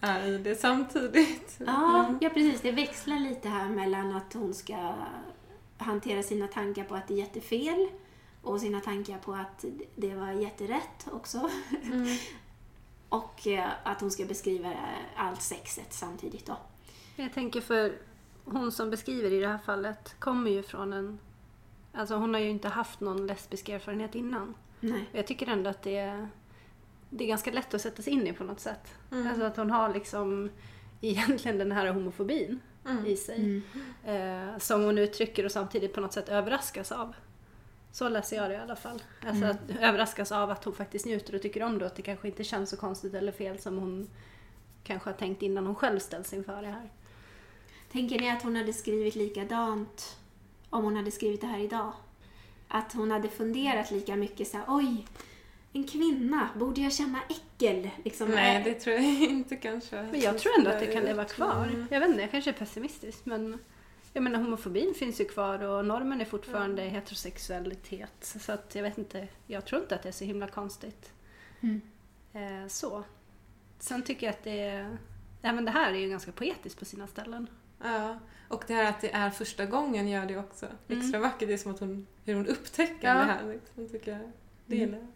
[0.00, 1.56] är i det samtidigt.
[1.66, 2.18] Ja, Mm.
[2.20, 2.60] ja, precis.
[2.60, 4.94] Det växlar lite här mellan att hon ska
[5.78, 7.88] hantera sina tankar på att det är jättefel
[8.42, 9.64] och sina tankar på att
[9.96, 11.50] det var jätterätt också.
[11.82, 12.16] Mm.
[13.08, 14.72] Och eh, att hon ska beskriva
[15.16, 16.56] allt sexet samtidigt då.
[17.16, 17.92] Jag tänker för
[18.44, 21.18] hon som beskriver i det här fallet kommer ju från en...
[21.92, 24.54] Alltså hon har ju inte haft någon lesbisk erfarenhet innan.
[24.80, 25.04] Nej.
[25.12, 26.28] Jag tycker ändå att det är,
[27.10, 28.94] det är ganska lätt att sätta sig in i på något sätt.
[29.12, 29.26] Mm.
[29.28, 30.50] Alltså att hon har liksom
[31.00, 33.06] egentligen den här homofobin Mm.
[33.06, 33.62] i sig.
[34.04, 37.14] Eh, som hon uttrycker och samtidigt på något sätt överraskas av.
[37.92, 39.02] Så läser jag det i alla fall.
[39.26, 39.50] Alltså Mm.
[39.56, 42.28] att överraskas av att hon faktiskt njuter och tycker om det och att det kanske
[42.28, 44.10] inte känns så konstigt eller fel som hon
[44.84, 46.90] kanske har tänkt innan hon själv ställs inför det här.
[47.92, 50.16] Tänker ni att hon hade skrivit likadant
[50.70, 51.92] om hon hade skrivit det här idag?
[52.68, 55.06] Att hon hade funderat lika mycket så här, oj,
[55.72, 57.90] en kvinna, borde jag känna äckel?
[58.04, 60.02] Liksom, Nej, eh, det tror jag inte kanske.
[60.02, 61.66] Men jag tror ändå att det kan leva kvar.
[61.66, 61.86] Mm.
[61.90, 63.58] Jag vet inte, jag kanske är pessimistisk men
[64.12, 68.38] jag menar homofobin finns ju kvar och normen är fortfarande heterosexualitet.
[68.40, 71.12] Så att jag vet inte, jag tror inte att det är så himla konstigt.
[71.60, 71.80] Mm.
[72.32, 73.04] Eh, så.
[73.78, 74.98] Sen tycker jag att det är,
[75.42, 77.46] ja men det här är ju ganska poetiskt på sina ställen.
[77.82, 81.00] Ja, och det här att det är första gången gör det också Mm.
[81.00, 81.48] extra vackert.
[81.48, 83.14] Det är som att hon, hur hon upptäcker Ja.
[83.14, 83.52] det här.
[83.52, 84.20] Liksom, tycker jag.
[84.66, 84.86] Det Mm.
[84.88, 85.08] gillar jag.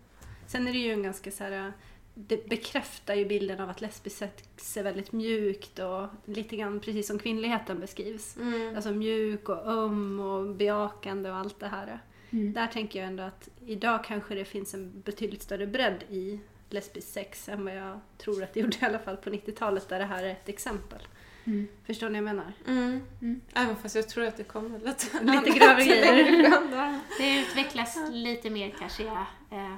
[0.46, 1.72] Sen är det ju en ganska så här,
[2.14, 7.07] det bekräftar ju bilden av att lesbiskt sex är väldigt mjukt och lite grann precis
[7.07, 8.37] som kvinnligheten beskrivs.
[8.37, 8.77] Mm.
[8.77, 11.98] Alltså mjuk och öm och bejakande och allt det här.
[12.31, 12.53] Mm.
[12.53, 17.12] Där tänker jag ändå att idag kanske det finns en betydligt större bredd i lesbiskt
[17.12, 20.05] sex än vad jag tror att det gjorde i alla fall på 90-talet där det
[20.05, 21.03] här är ett exempel.
[21.44, 21.68] Mm.
[21.87, 22.52] Förstår ni vad jag menar?
[22.66, 23.00] Mm.
[23.22, 23.40] Mm.
[23.55, 27.00] Även fast jag tror att det kommer lite, Lite grövre grejer.
[27.18, 29.02] Det utvecklas lite mer kanske.
[29.05, 29.26] Ja.
[29.50, 29.74] Eh,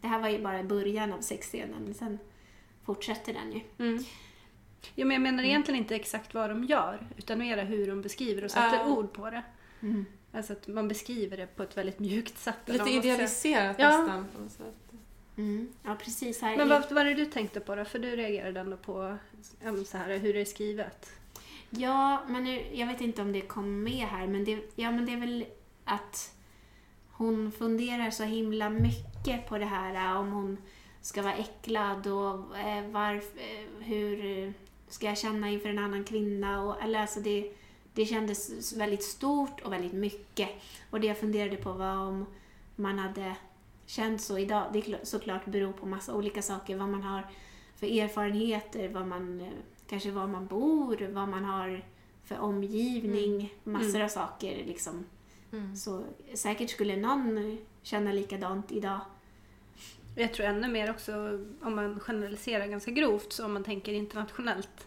[0.00, 2.18] Det här var ju bara i början av sexscenen, men sen
[2.84, 3.60] fortsätter den ju.
[3.78, 4.04] Mm.
[4.94, 8.44] Jo, men jag menar egentligen inte exakt vad de gör, utan mer hur de beskriver
[8.44, 8.86] och sätter Ja.
[8.86, 9.42] ord på det.
[10.32, 12.56] Alltså att man beskriver det på ett väldigt mjukt sätt.
[12.66, 13.88] Lite idealiserat Ja.
[13.88, 14.92] nästan på något sätt.
[15.36, 15.68] Mm.
[15.82, 16.42] Ja, precis.
[16.42, 17.84] Här Men vad var det du tänkte på då?
[17.84, 19.16] För du reagerade ändå på
[19.86, 21.10] så här, hur det är skrivet.
[21.70, 25.06] Ja, men nu, jag vet inte om det kom med här, men det, ja, men
[25.06, 25.46] det är väl
[25.84, 26.34] att
[27.10, 30.58] hon funderar så himla mycket på det här äh, om hon
[31.02, 34.52] ska vara äcklad och eh, varf, eh, hur
[34.88, 36.62] ska jag känna inför en annan kvinna?
[36.62, 37.52] Och, eller alltså det,
[37.94, 40.48] det kändes väldigt stort och väldigt mycket.
[40.90, 42.26] Och det jag funderade på var om
[42.76, 43.36] man hade
[43.86, 44.64] känt så idag.
[44.72, 47.22] Det såklart beror på massa olika saker, vad man har
[47.76, 49.48] för erfarenheter, vad man, eh,
[49.88, 51.84] kanske var man bor, vad man har
[52.24, 55.04] för omgivning, massor av saker liksom.
[55.52, 55.76] Mm.
[55.76, 59.00] Så säkert skulle någon känna likadant idag.
[60.16, 61.14] Jag tror ännu mer också
[61.62, 64.86] om man generaliserar ganska grovt, så om man tänker internationellt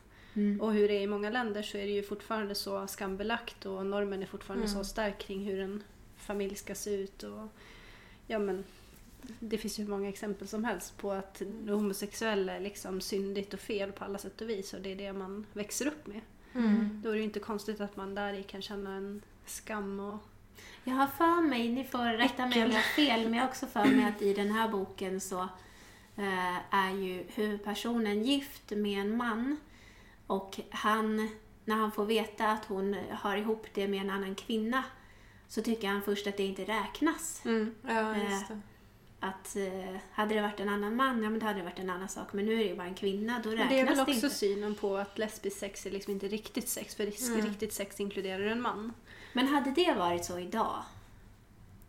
[0.61, 3.85] och hur det är i många länder så är det ju fortfarande så skambelagt och
[3.85, 4.77] normen är fortfarande Mm.
[4.77, 5.83] så stark kring hur en
[6.17, 7.23] familj ska se ut.
[7.23, 7.47] Och,
[8.27, 8.63] ja, men,
[9.39, 13.53] det finns ju hur många exempel som helst på att det homosexuella är liksom syndigt
[13.53, 16.21] och fel på alla sätt och vis och det är det man växer upp med.
[16.53, 17.01] Mm.
[17.03, 20.19] Då är det ju inte konstigt att man där i kan känna en skam och...
[20.83, 23.47] Jag har för mig, ni får rätta mig om jag har fel, men jag har
[23.47, 25.41] också för mig att i den här boken så
[26.15, 29.57] eh, är ju huvudpersonen gift med en man
[30.27, 31.29] och han,
[31.65, 34.83] när han får veta att hon har ihop det med en annan kvinna
[35.47, 37.41] så tycker han först att det inte räknas.
[37.45, 37.75] Mm.
[37.87, 38.61] Ja, det.
[39.21, 41.89] Att eh, hade det varit en annan man, ja men då hade det varit en
[41.89, 42.33] annan sak.
[42.33, 44.11] Men nu är det ju bara en kvinna, då Men räknas det är väl också
[44.13, 44.29] inte.
[44.29, 47.45] synen på att lesbiskt sex är liksom inte riktigt sex, för Mm.
[47.45, 48.93] riktigt sex inkluderar en man.
[49.33, 50.83] Men hade det varit så idag?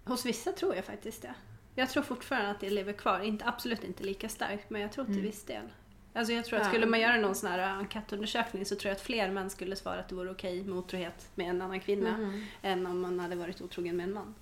[0.05, 1.35] Hos vissa tror jag faktiskt det.
[1.75, 3.21] Jag tror fortfarande att det lever kvar.
[3.21, 5.27] Inte, absolut inte lika starkt, men jag tror till Mm.
[5.27, 5.65] viss del.
[6.13, 6.71] Alltså jag tror att Ja.
[6.71, 10.01] skulle man göra någon sån här enkätundersökning så tror jag att fler män skulle svara
[10.01, 12.45] att det vore okej med otrohet med en annan kvinna Mm.
[12.63, 14.35] än om man hade varit otrogen med en man.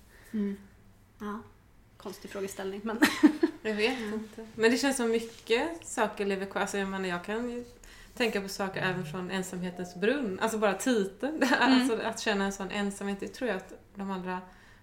[1.19, 1.39] Ja.
[2.01, 2.99] Konstig frågeställning, men
[3.61, 4.47] Jag vet inte.
[4.55, 6.61] Men det känns som mycket saker lever kvar.
[6.61, 7.65] Alltså, jag, menar, jag kan ju
[8.13, 10.39] tänka på saker även från ensamhetens brunn.
[10.39, 11.43] Alltså bara titeln.
[11.59, 14.41] Alltså, att känna en sån ensamhet, det tror jag att de allra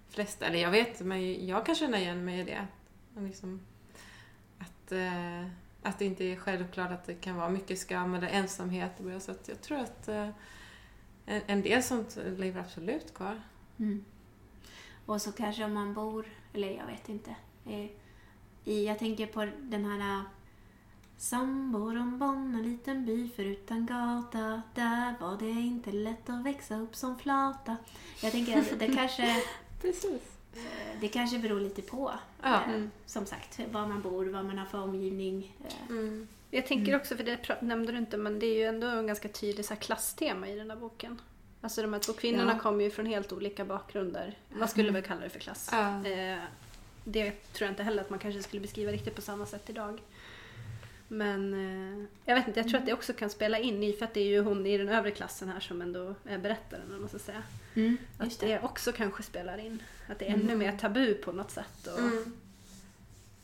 [0.09, 2.67] flesta, eller jag vet men jag kan känna igen mig i det.
[3.21, 3.61] Liksom,
[4.59, 5.45] att, eh,
[5.83, 8.91] att det inte är självklart att det kan vara mycket skam eller ensamhet.
[9.19, 10.29] Så att jag tror att eh,
[11.25, 13.41] en, en del sånt lever absolut kvar.
[13.79, 14.05] Mm.
[15.07, 17.35] Och så kanske om man bor, eller jag vet inte.
[17.65, 17.85] eh,
[18.63, 20.23] I, jag tänker på den här...
[21.19, 24.61] Samborombon, en liten by förutan gata.
[24.75, 27.77] Där var det inte lätt att växa upp som flata.
[28.21, 29.43] Jag tänker att det kanske,
[29.81, 30.21] Precis.
[30.55, 32.11] eh, det kanske beror lite på.
[32.41, 32.63] Ja.
[32.63, 35.55] eh, Som sagt, var man bor, vad man har för omgivning.
[35.67, 35.89] eh.
[35.89, 36.27] Mm.
[36.51, 39.27] jag tänker också, för det nämnde du inte, men det är ju ändå en ganska
[39.27, 41.21] tydlig så klasstema i den här boken.
[41.67, 42.59] Alltså de här två kvinnorna Ja.
[42.59, 44.37] kommer ju från helt olika bakgrunder.
[44.49, 45.69] Man skulle väl kalla det för klass.
[45.71, 46.05] Ja.
[46.07, 46.37] Eh,
[47.03, 50.01] det tror jag inte heller att man kanske skulle beskriva riktigt på samma sätt idag.
[51.07, 54.05] Men eh, jag vet inte, jag tror att det också kan spela in i, för
[54.05, 57.09] att det är ju hon i den övre klassen här som ändå är berättaren, man
[57.09, 57.43] ska säga.
[58.17, 58.59] Att Just det det.
[58.61, 59.83] också kanske spelar in.
[60.09, 61.87] Att det är ännu mer tabu på något sätt.
[61.93, 62.33] Och, Mm.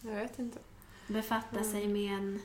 [0.01, 0.59] Jag vet inte.
[1.07, 2.41] Befatta sig med en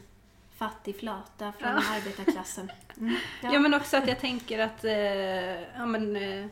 [0.59, 1.83] fattig flata från Ja.
[1.97, 2.73] arbetarklassen.
[3.01, 3.17] Mm.
[3.43, 3.59] Ja.
[3.59, 6.47] men också att jag tänker att eh, ja, men, eh,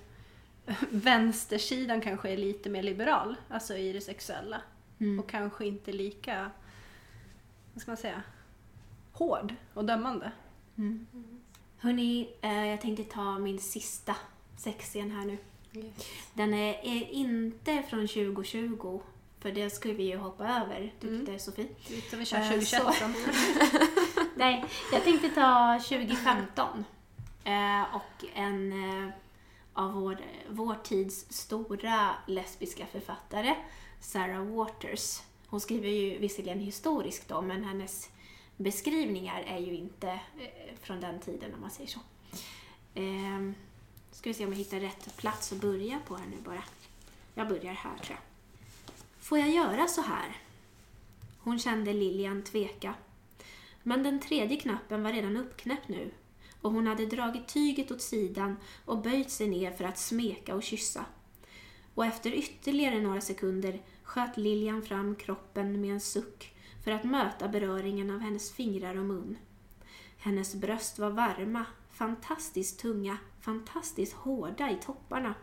[0.91, 4.61] vänstersidan kanske är lite mer liberal, alltså i det sexuella.
[5.01, 5.21] Mm.
[5.21, 6.51] Och kanske inte lika,
[7.73, 8.23] vad ska man säga,
[9.13, 10.33] hård och dömande.
[10.79, 11.07] Mm.
[11.79, 14.17] Hörni, eh, jag tänkte ta min sista
[14.57, 15.39] sexscen här nu.
[16.35, 19.01] Den är, är inte från 2020,
[19.41, 21.39] för det ska vi ju hoppa över, tyckte Mm.
[21.39, 21.69] Sofie.
[22.11, 23.11] Så vi kör Eh, 2021 så.
[24.39, 26.85] Nej, jag tänkte ta 2015.
[27.45, 29.09] Eh, och en eh,
[29.73, 30.19] av vår,
[30.49, 33.55] vår tids stora lesbiska författare,
[34.01, 35.23] Sarah Waters.
[35.47, 38.11] Hon skriver ju visserligen historiskt då, men hennes
[38.57, 42.01] beskrivningar är ju inte eh, från den tiden om man säger så.
[44.11, 46.63] Ska vi se om jag hittar rätt plats att börja på här nu bara.
[47.35, 48.19] Jag börjar här tror jag.
[49.19, 50.37] Får jag göra så här?
[51.39, 52.95] Hon kände Lilian tveka.
[53.89, 56.11] Men den tredje knappen var redan uppknäppt nu
[56.61, 60.63] och hon hade dragit tyget åt sidan och böjt sig ner för att smeka och
[60.63, 61.05] kyssa.
[61.95, 67.49] Och efter ytterligare några sekunder sköt Lilian fram kroppen med en suck för att möta
[67.49, 69.39] beröringen av hennes fingrar och mun.
[70.19, 75.35] Hennes bröst var varma, fantastiskt tunga, fantastiskt hårda i topparna.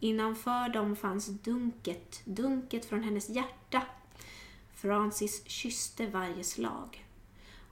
[0.00, 3.82] Innanför dem fanns dunket, dunket från hennes hjärta.
[4.74, 7.05] Francis kysste varje slag.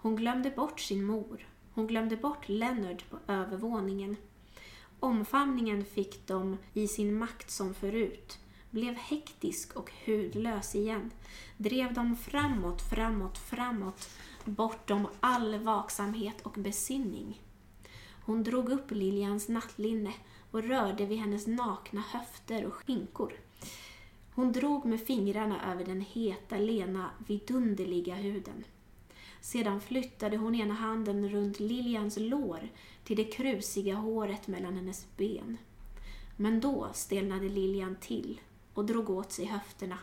[0.04, 1.48] Hon glömde bort sin mor.
[1.74, 4.16] Hon glömde bort Leonard på övervåningen.
[5.00, 8.38] Omfamningen fick dem i sin makt som förut,
[8.70, 11.10] blev hektisk och hudlös igen,
[11.56, 14.08] drev dem framåt, framåt, framåt,
[14.44, 17.42] bortom all vaksamhet och besinning.
[18.24, 20.12] Hon drog upp Lilians nattlinne
[20.50, 23.32] och rörde vid hennes nakna höfter och skinkor.
[24.34, 28.64] Hon drog med fingrarna över den heta, lena, vidunderliga huden.
[29.44, 32.68] Sedan flyttade hon ena handen runt Lilians lår
[33.04, 35.58] till det krusiga håret mellan hennes ben.
[36.36, 38.40] Men då stelnade Lilian till
[38.74, 39.98] och drog åt sig höfterna.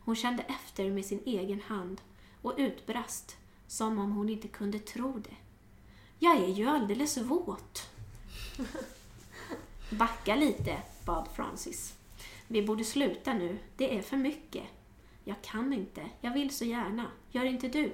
[0.00, 2.00] Hon kände efter med sin egen hand
[2.42, 5.36] och utbrast, som om hon inte kunde tro det.
[6.18, 7.90] Jag är ju alldeles våt.
[9.90, 11.94] Backa lite, bad Francis.
[12.46, 13.58] Vi borde sluta nu.
[13.76, 14.64] Det är för mycket.
[15.24, 16.06] Jag kan inte.
[16.20, 17.10] Jag vill så gärna.
[17.30, 17.92] Gör inte du?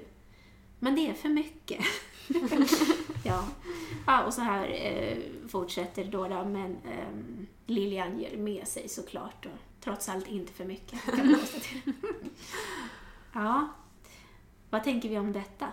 [0.83, 1.85] Men det är för mycket.
[3.23, 3.47] ja.
[4.07, 5.17] ja, och så här eh,
[5.49, 9.45] fortsätter då, då men ehm, Lilian ger med sig såklart.
[9.45, 11.93] Och trots allt inte för mycket, kan man konstatera.
[13.33, 13.67] ja,
[14.69, 15.67] vad tänker vi om detta?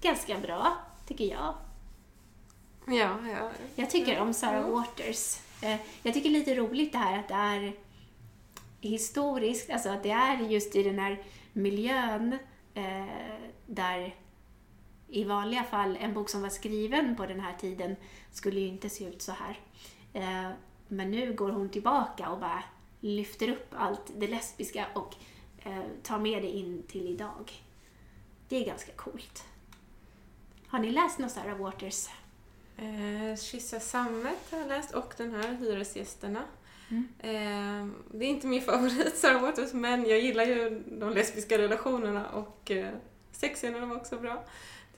[0.00, 0.76] Ganska bra,
[1.06, 1.54] tycker jag.
[2.86, 3.50] Ja, ja.
[3.74, 5.38] Jag tycker om Sarah Waters.
[5.62, 7.72] Eh, Jag tycker lite roligt det här att det är
[8.80, 11.22] historiskt, alltså att det är just i den här
[11.52, 12.38] miljön
[12.74, 13.04] eh,
[13.66, 14.14] där
[15.10, 17.96] i vanliga fall en bok som var skriven på den här tiden
[18.32, 19.58] skulle ju inte se ut så här.
[20.12, 20.50] Eh,
[20.88, 22.62] men nu går hon tillbaka och bara
[23.00, 25.14] lyfter upp allt det lesbiska och
[25.58, 27.52] eh, tar med det in till idag.
[28.48, 29.44] Det är ganska coolt.
[30.66, 32.08] Har ni läst något Sarah Waters?
[32.76, 36.42] Eh, Kyssa sammet har jag läst och den här Hyresgästerna.
[36.90, 37.08] Mm.
[37.18, 42.30] Eh, det är inte min favorit Sarah Waters men jag gillar ju de lesbiska relationerna
[42.30, 42.94] och eh,
[43.32, 44.44] sexscenerna var också bra.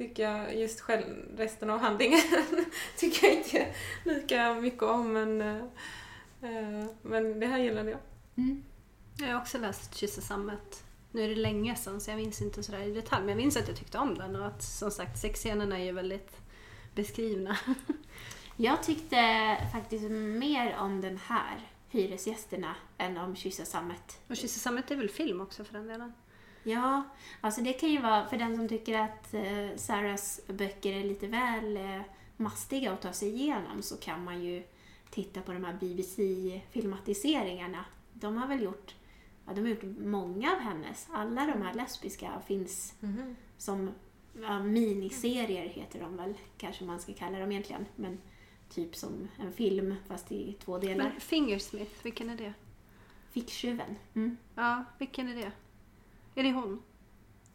[0.02, 1.04] Tycker jag just själv,
[1.36, 2.20] resten av handlingen
[2.96, 3.74] tycker jag inte
[4.04, 8.00] lika mycket om men, eh, men det här gillade jag.
[8.36, 8.62] Mm.
[9.18, 10.84] Jag har också läst Kyssa sammet.
[11.12, 13.20] Nu är det länge sedan så jag minns inte sådär i detalj.
[13.20, 15.92] Men jag minns att jag tyckte om den och att som sagt sexscenerna är ju
[15.92, 16.36] väldigt
[16.94, 17.56] beskrivna.
[18.56, 24.20] Jag tyckte faktiskt mer om den här, Hyresgästerna, än om Kyssa sammet.
[24.28, 26.12] Och Kyssa sammet är väl film också för den delen?
[26.62, 27.02] Ja,
[27.40, 31.26] alltså det kan ju vara för den som tycker att eh, Sarahs böcker är lite
[31.26, 32.00] väl eh,
[32.36, 34.62] mastiga att ta sig igenom så kan man ju
[35.10, 37.84] titta på de här BBC-filmatiseringarna.
[38.12, 38.94] De har väl gjort,
[39.46, 41.08] ja, de har gjort många av hennes.
[41.12, 42.94] Alla de här lesbiska finns
[43.56, 43.90] som
[44.42, 47.86] ja, miniserier heter de väl, kanske man ska kalla dem egentligen.
[47.96, 48.18] Men
[48.68, 51.04] typ som en film fast i två delar.
[51.04, 52.54] Men Fingersmith, vilken är det?
[53.30, 53.96] Ficktjuven.
[54.14, 54.36] Mm.
[54.54, 55.52] Ja, vilken är det?
[56.34, 56.82] Är det hon?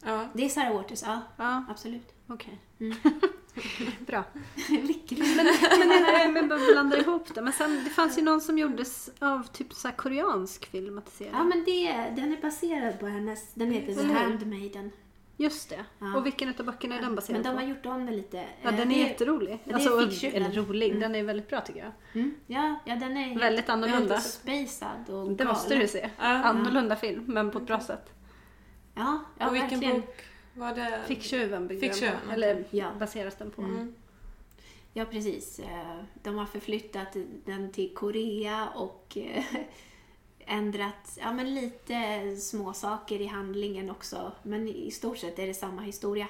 [0.04, 1.20] Ja, Det är Sarah Waters, ja.
[1.36, 2.14] Ja, Absolut.
[2.26, 2.58] okej.
[2.80, 2.96] Mm.
[4.06, 4.24] Bra.
[4.68, 5.46] Vilken Men,
[5.78, 7.42] men men bara blandar ihop det.
[7.42, 11.32] Men sen, det fanns ju någon som gjordes av typ så här koreansk filmatisering.
[11.34, 14.14] Ja, men det, den är baserad på hennes, den heter hur?
[14.14, 14.90] Handmaiden.
[15.36, 15.84] Just det.
[15.98, 16.16] Ja.
[16.16, 17.64] Och vilken av böckerna är den baserad Men de på?
[17.64, 18.36] har gjort om den lite.
[18.62, 19.58] Ja, Eh, den är det- jätterolig.
[19.64, 20.32] det är Alltså, fiction.
[20.32, 21.00] eller rolig, Mm.
[21.00, 21.92] den är väldigt bra tycker jag.
[22.22, 24.14] Mm, ja, ja, den är helt- Väldigt annorlunda.
[24.14, 24.26] helt
[24.70, 25.80] spacad och Det måste galen.
[25.86, 26.10] du se.
[26.18, 26.24] Ja.
[26.24, 28.10] Annorlunda film, men på ett bra sätt.
[28.98, 30.00] Ja, ja och vilken verkligen.
[30.00, 30.16] bok
[30.54, 31.00] var det?
[31.06, 32.32] Ficktjuven byggde den Ficktjuven, på.
[32.32, 32.90] Eller Ja.
[32.98, 33.62] baseras den på.
[33.62, 33.94] Mm.
[34.92, 35.58] Ja, precis.
[35.58, 39.44] Eh, De har förflyttat den till Korea och eh,
[40.46, 44.32] ändrat ja, men lite små saker i handlingen också.
[44.42, 46.26] Men i stort sett är det samma historia.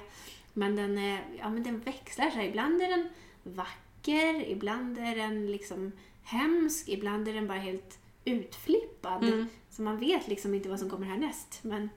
[0.53, 2.47] Men den, eh, ja, men den växlar sig.
[2.47, 3.09] Ibland är den
[3.43, 5.91] vacker, ibland är den liksom
[6.23, 9.23] hemsk, ibland är den bara helt utflippad.
[9.23, 9.47] Mm.
[9.69, 11.59] Så man vet liksom inte vad som kommer härnäst.
[11.61, 11.89] Men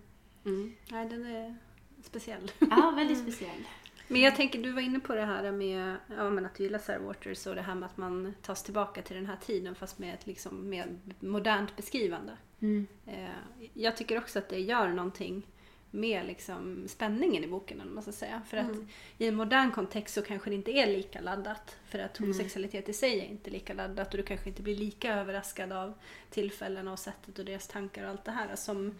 [0.44, 0.72] Mm.
[0.90, 1.56] Nej, den är
[2.02, 2.52] speciell.
[2.58, 3.64] ja, väldigt speciell.
[4.08, 6.78] Men jag tänker, du var inne på det här med ja, men att du gillar
[6.78, 9.98] Sarah Waters och det här med att man tas tillbaka till den här tiden fast
[9.98, 12.32] med ett liksom, mer modernt beskrivande.
[12.60, 12.86] Mm.
[13.06, 15.46] Eh, jag tycker också att det gör någonting
[15.94, 18.42] med liksom spänningen i boken, eller vad man ska säga.
[18.46, 18.76] För att
[19.18, 21.76] i en modern kontext så kanske det inte är lika laddat.
[21.84, 25.14] För att homosexualitet i sig är inte lika laddat och du kanske inte blir lika
[25.14, 25.94] överraskad av
[26.30, 28.94] tillfällena och sättet och deras tankar och allt det här som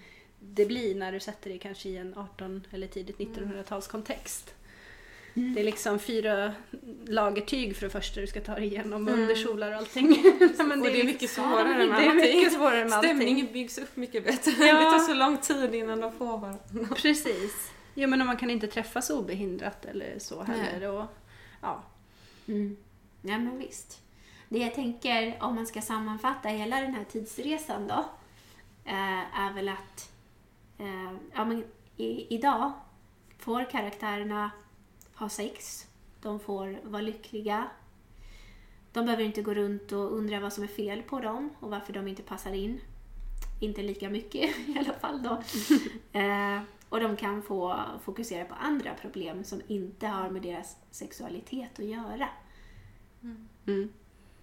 [0.45, 4.51] det blir när du sätter dig kanske i en 18 eller tidigt 1900-talskontext.
[5.34, 6.53] Det är liksom fyra
[7.07, 10.09] lager tyg för det första du ska ta dig igenom, underkjolar och allting.
[10.59, 12.16] Men Och det är liksom- mycket svårare med det är allting.
[12.16, 13.11] mycket svårare med allting.
[13.16, 14.51] Stämningen byggs upp mycket bättre.
[14.66, 14.74] Ja.
[14.84, 16.95] Det tar så lång tid innan de får varandra.
[16.97, 17.70] Precis.
[17.95, 20.88] Jo men man kan inte träffas obehindrat eller så heller.
[20.90, 21.05] Och,
[21.61, 21.82] ja.
[22.49, 22.76] Mm.
[23.22, 24.01] Ja, men visst.
[24.49, 28.05] Det jag tänker, om man ska sammanfatta hela den här tidsresan då,
[28.84, 30.11] eh, är väl att
[30.82, 31.64] eh, ja, men
[31.96, 32.72] i, idag
[33.38, 34.50] får karaktärerna
[35.14, 35.86] ha sex,
[36.22, 37.70] de får vara lyckliga,
[38.92, 41.92] de behöver inte gå runt och undra vad som är fel på dem och varför
[41.92, 42.80] de inte passar in.
[43.60, 45.42] Inte lika mycket i alla fall då.
[46.20, 51.78] eh, och de kan få fokusera på andra problem som inte har med deras sexualitet
[51.78, 52.28] att göra.
[53.66, 53.92] Mm.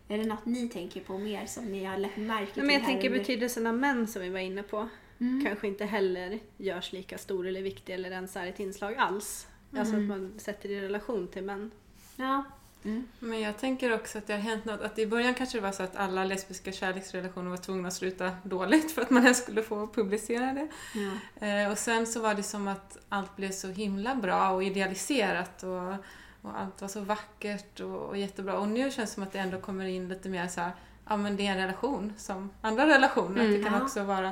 [0.08, 2.86] Är det något ni tänker på mer som ni har lagt märke till Men jag
[2.86, 4.90] tänker under- betydelsen av män som vi var inne på.
[5.20, 5.46] Mm.
[5.46, 9.48] Kanske inte heller görs lika stor eller viktig eller ens är ett inslag alls.
[9.78, 11.72] Alltså att man sätter det i relation till män.
[12.16, 12.44] Ja.
[12.84, 13.08] Mm.
[13.20, 15.72] Men jag tänker också att det har hänt något, att i början kanske det var
[15.72, 19.64] så att alla lesbiska kärleksrelationer var tvungna att sluta dåligt för att man ens skulle
[19.64, 20.68] få publicera det.
[20.96, 21.48] Ja.
[21.48, 25.64] Eh, och sen så var det som att allt blev så himla bra och idealiserat
[25.64, 25.94] och,
[26.42, 28.60] och allt var så vackert och, och jättebra.
[28.60, 30.72] Och nu känns det som att det ändå kommer in lite mer så här,
[31.08, 33.82] ja men det är en relation som andra relationer, att det kan ja.
[33.82, 34.32] också vara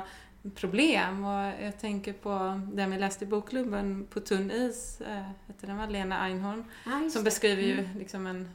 [0.54, 1.24] problem.
[1.24, 5.00] Och jag tänker på den vi läste i bokklubben, På tunn is,
[5.46, 5.86] heter den va?
[5.86, 6.64] Lena Einhorn.
[6.86, 8.48] Ja, Som beskriver ju liksom en,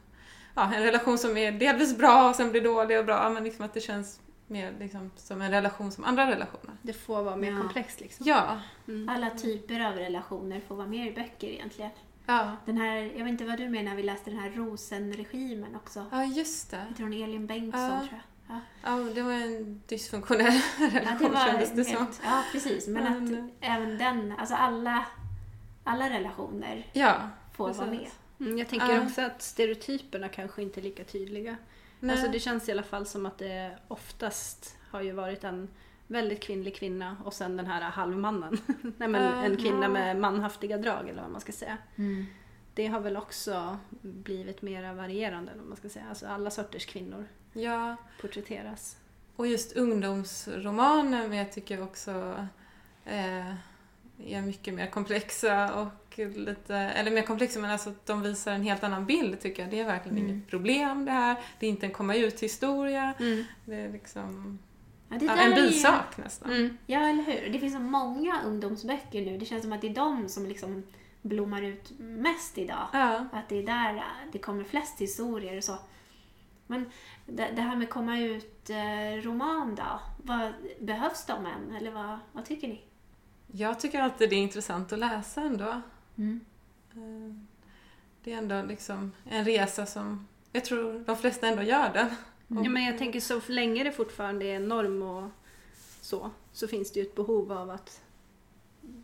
[0.56, 3.30] ja, en relation som är delvis bra och sen blir dålig och bra.
[3.30, 6.74] Men liksom att det känns mer liksom som en relation som andra relationer.
[6.82, 7.60] Det får vara mer Ja.
[7.60, 8.26] komplext liksom.
[8.28, 8.58] Ja.
[8.88, 9.10] Mm.
[9.10, 11.92] Alla typer av relationer får vara med i böcker egentligen.
[12.26, 16.06] Ja, Den här, jag vet inte vad du menar, vi läste den här Rosenregimen också.
[16.12, 16.78] ja just det.
[16.90, 17.98] Heter hon Elin Bengtsson Ja.
[18.00, 18.20] tror jag?
[18.54, 21.96] Ja, Ja, det var en dysfunktionell ja relation kändes det som.
[22.06, 22.88] helt, Ja, precis.
[22.88, 25.06] Men, Men- att även den, alltså alla,
[25.84, 27.16] alla relationer Ja,
[27.54, 28.00] får vara med.
[28.00, 28.20] precis.
[28.40, 29.04] Mm, jag tänker Ja.
[29.06, 31.56] också att stereotyperna kanske inte är lika tydliga.
[32.00, 32.16] Nej.
[32.16, 35.70] Alltså det känns i alla fall som att det oftast har ju varit en
[36.08, 38.58] väldigt kvinnlig kvinna och sen den här halvmannen.
[38.98, 39.44] Nej men Ja.
[39.44, 41.78] en kvinna med manhaftiga drag eller vad man ska säga.
[41.96, 42.26] Mm.
[42.74, 46.06] Det har väl också blivit mer varierande vad man ska säga.
[46.10, 48.98] Alltså alla sorters kvinnor Ja, porträtteras.
[49.36, 49.74] och just
[50.38, 52.12] ungdomsromaner men jag tycker också
[53.06, 53.48] eh,
[54.28, 58.64] är mycket mer komplexa och lite, eller mer komplexa men alltså att de visar en
[58.64, 59.72] helt annan bild tycker jag.
[59.72, 60.30] Det är verkligen Mm.
[60.30, 61.36] inget problem det här.
[61.60, 63.14] Det är inte en komma ut-historia.
[63.20, 63.44] Mm.
[63.66, 64.60] Det är liksom
[65.10, 66.52] Ja, det en är ju- bisak nästan.
[66.52, 66.78] Mm.
[66.86, 67.50] Ja, eller hur?
[67.54, 69.38] Det finns så många ungdomsböcker nu.
[69.38, 70.84] Det känns som att det är de som liksom
[71.22, 72.88] blommar ut mest idag.
[72.94, 73.26] Ja.
[73.34, 75.78] Att det är där det kommer flest historier och så.
[76.68, 76.86] Men
[77.26, 80.00] det, det här med komma ut-roman då?
[80.24, 81.76] Vad, behövs de än?
[81.76, 82.82] Eller vad, vad tycker ni?
[83.52, 85.82] Jag tycker alltid det är intressant att läsa ändå.
[86.18, 86.40] Mm.
[86.94, 87.36] Eh,
[88.24, 92.08] Det är ändå liksom en resa som jag tror de flesta ändå gör den.
[92.48, 95.30] Ja, men jag tänker så länge det fortfarande är norm och
[96.02, 98.02] så, så finns det ju ett behov av att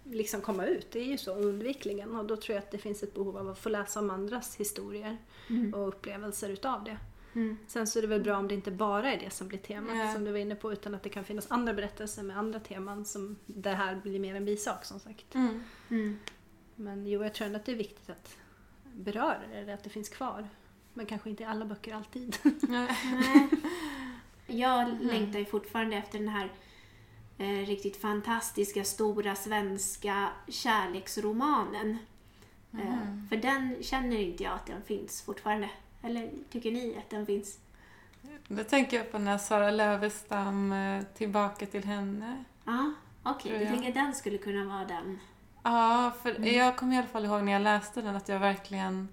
[0.04, 0.92] liksom komma ut.
[0.92, 3.50] Det är ju så oundvikligen och då tror jag att det finns ett behov av
[3.50, 5.18] att få läsa om andras historier
[5.50, 5.74] Mm.
[5.74, 6.98] och upplevelser utav det.
[7.36, 7.58] Mm.
[7.68, 9.98] Sen så är det väl bra om det inte bara är det som blir temat
[9.98, 10.14] Ja.
[10.14, 13.06] som du var inne på utan att det kan finnas andra berättelser med andra teman
[13.06, 15.36] som det här blir mer en bisak som sagt.
[15.36, 15.64] Mm.
[15.90, 16.20] Mm.
[16.76, 18.38] Men jo, jag tror ändå att det är viktigt att
[18.84, 20.48] beröra det, eller att det finns kvar.
[20.94, 22.38] Men kanske inte i alla böcker alltid.
[22.62, 22.98] Nej.
[23.14, 23.50] Nej.
[24.48, 26.52] Jag längtar ju fortfarande efter den här
[27.38, 31.98] eh, riktigt fantastiska, stora svenska kärleksromanen.
[32.74, 35.70] Eh, för den känner inte jag att den finns fortfarande.
[36.02, 37.58] Eller tycker ni att den finns?
[38.48, 42.44] Då tänker jag på när Sara Lövestam eh, Tillbaka till henne.
[42.66, 42.94] Ja,
[43.24, 43.52] okej.
[43.52, 45.20] Tror Du tänker att den skulle kunna vara den?
[45.64, 49.08] Ja, för jag kommer i alla fall ihåg när jag läste den att jag verkligen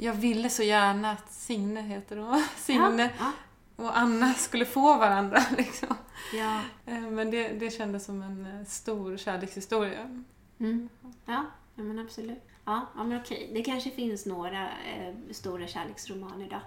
[0.00, 3.32] jag ville så gärna att Signe heter hon, Signe Ja,
[3.76, 5.42] och Anna skulle få varandra.
[5.56, 5.96] Liksom.
[6.34, 6.60] ja.
[6.86, 10.22] Eh, Men det, det kändes som en eh, stor kärlekshistoria.
[10.58, 10.88] Mm.
[11.24, 11.44] Ja,
[11.74, 12.42] ja men absolut.
[12.68, 13.50] Ja, ja men okej.
[13.54, 16.60] Det kanske finns några eh, stora kärleksromaner då.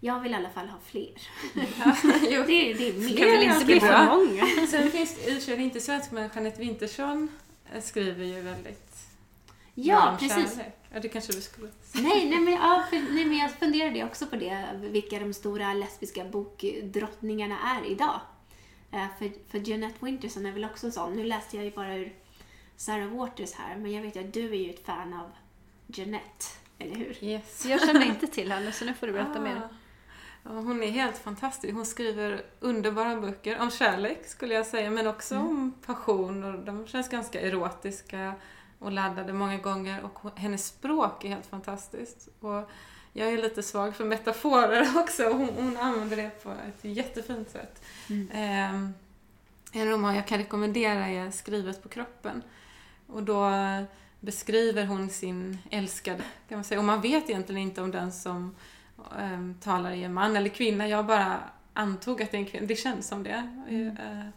[0.00, 1.12] Jag vill i alla fall ha fler.
[2.30, 2.42] jo.
[2.46, 3.16] Det, det är Det mer.
[3.16, 4.66] kan väl inte bli för många?
[4.70, 7.28] Sen finns det i och för inte svensk, men Jeanette Wintersson
[7.74, 8.96] eh, skriver ju väldigt
[9.74, 10.56] Ja, precis.
[10.56, 10.74] kärlek.
[10.92, 14.26] Ja, det kanske du skulle Nej, nej, men, ja, för, nej, men jag funderade också
[14.26, 18.20] på det, vilka de stora lesbiska bokdrottningarna är idag.
[18.92, 21.12] Eh, för, för Jeanette Winterson är väl också sån.
[21.12, 22.12] Nu läste jag ju bara ur
[22.76, 25.30] Sarah Waters här, men jag vet ju att du är ju ett fan av
[25.86, 26.44] Jeanette,
[26.78, 27.24] eller hur?
[27.24, 27.66] Yes.
[27.66, 29.56] Jag känner inte till henne så nu får du berätta mer.
[29.56, 29.68] Ah.
[30.42, 31.74] Ja, hon är helt fantastisk.
[31.74, 36.86] Hon skriver underbara böcker om kärlek skulle jag säga, men också om passion och de
[36.86, 38.34] känns ganska erotiska
[38.78, 42.28] och laddade många gånger och hennes språk är helt fantastiskt.
[42.40, 42.70] Och
[43.12, 47.82] jag är lite svag för metaforer också hon, hon använder det på ett jättefint sätt.
[48.32, 48.94] Ehm,
[49.72, 52.42] en roman jag kan rekommendera är Skrivet på kroppen.
[53.06, 53.50] Och då
[54.20, 56.78] beskriver hon sin älskade, kan man säga.
[56.78, 58.54] Och man vet egentligen inte om den som
[59.18, 60.88] ehm, talar är man eller kvinna.
[60.88, 61.40] Jag bara
[61.72, 62.66] antog att det är en kvinna.
[62.66, 63.48] Det känns som det.
[63.68, 64.28] Eh,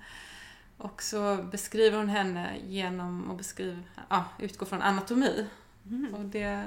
[0.77, 5.45] och så beskriver hon henne genom att beskriva, ja, utgå från anatomi.
[6.13, 6.63] Och det,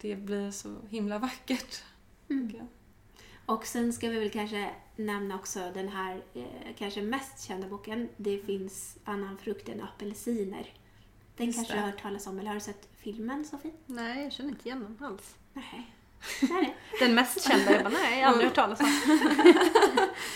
[0.00, 1.82] det blir så himla vackert.
[2.28, 2.66] jag.
[3.46, 8.08] Och sen ska vi väl kanske nämna också den här eh, kanske mest kända boken.
[8.16, 10.72] Det finns Annan frukt än apelsiner.
[11.36, 11.78] Den Just kanske det.
[11.78, 13.72] du har hört talas om, eller har du sett filmen Sofie?
[13.86, 15.34] Nej, jag känner inte igen den alls.
[15.52, 15.90] Nej.
[16.50, 16.76] Nej.
[17.00, 18.86] Den mest kända, jag bara nej, jag har aldrig hört talas om.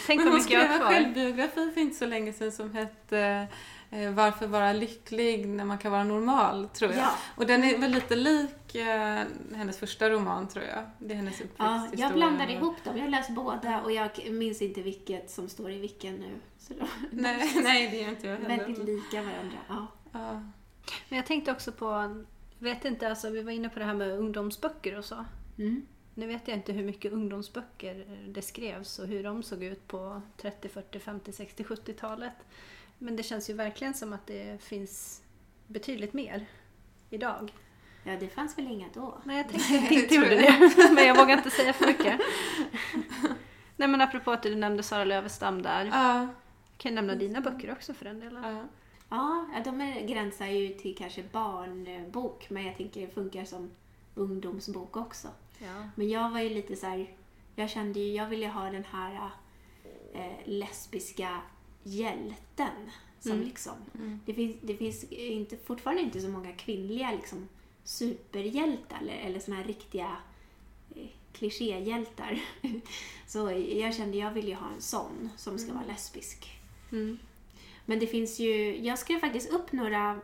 [0.07, 0.89] Tänk vad hon mycket jag skrev har kvar.
[0.89, 3.47] självbiografi för inte så länge sedan som hette
[3.91, 7.01] eh, Varför vara lycklig när man kan vara normal, tror jag.
[7.01, 7.11] Ja.
[7.37, 9.23] Och den är väl lite lik eh,
[9.55, 10.83] hennes första roman, tror jag.
[10.99, 12.05] Det är hennes Ja, uppväxthistoria.
[12.07, 12.97] jag blandade ihop dem.
[12.97, 16.35] Jag har läst båda och jag minns inte vilket som står i vilken nu.
[16.59, 18.65] Så de Nej, nej, det är inte jag är heller.
[18.65, 19.59] väldigt lika varandra.
[19.69, 19.87] Ja.
[20.13, 20.43] Ja.
[21.09, 22.17] Men jag tänkte också på,
[22.59, 25.25] vet inte, alltså vi var inne på det här med ungdomsböcker och så.
[25.59, 25.87] Mm.
[26.15, 30.23] Nu vet jag inte hur mycket ungdomsböcker det skrevs och hur de såg ut på
[30.37, 32.33] 30, 40, 50, 60, 70-talet.
[32.99, 35.23] Men det känns ju verkligen som att det finns
[35.67, 36.47] betydligt mer
[37.11, 37.53] idag.
[38.05, 39.19] ja, det fanns väl inga då?
[39.25, 40.73] Nej, jag tänkte, jag tänkte gjorde det.
[40.95, 42.21] Men jag vågar inte säga för mycket.
[43.79, 45.85] Nej men apropå att du nämnde Sara Lövestam där.
[45.85, 46.29] Ja, Jag
[46.79, 48.43] kan nämna dina böcker också för den delen.
[48.45, 48.65] ja.
[49.09, 53.71] Ja, de är, gränsar ju till kanske barnbok, men jag tänker det funkar som
[54.15, 55.29] ungdomsbok också.
[55.59, 55.89] Ja.
[55.95, 57.15] Men jag var ju lite så här,
[57.55, 59.31] jag kände ju, jag ville ha den här
[60.15, 61.41] eh, lesbiska
[61.83, 62.91] hjälten.
[63.21, 63.45] Som Mm.
[63.45, 64.21] liksom, Mm.
[64.27, 67.49] det finns, det finns inte, fortfarande inte så många kvinnliga liksom,
[67.85, 70.17] superhjältar eller, eller såna här riktiga
[70.97, 72.41] eh, klichéhjältar.
[73.27, 76.59] så jag kände jag ville ju ha en sån som ska vara lesbisk.
[77.87, 77.99] Mm.
[77.99, 80.21] Men det finns ju, jag skrev faktiskt upp några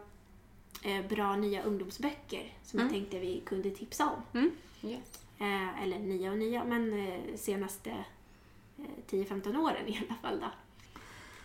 [0.83, 3.01] eh, bra nya ungdomsböcker som jag Mm.
[3.01, 4.51] tänkte vi kunde tipsa om.
[4.91, 5.25] Yes.
[5.39, 7.91] Eh, eller nya och nya, men eh, senaste
[8.79, 10.41] eh, 10-15 åren i alla fall.
[10.41, 10.47] Då.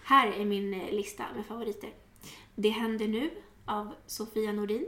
[0.04, 1.90] Här är min eh, lista med favoriter.
[2.56, 3.30] Det händer nu
[3.66, 4.86] av Sofia Nordin.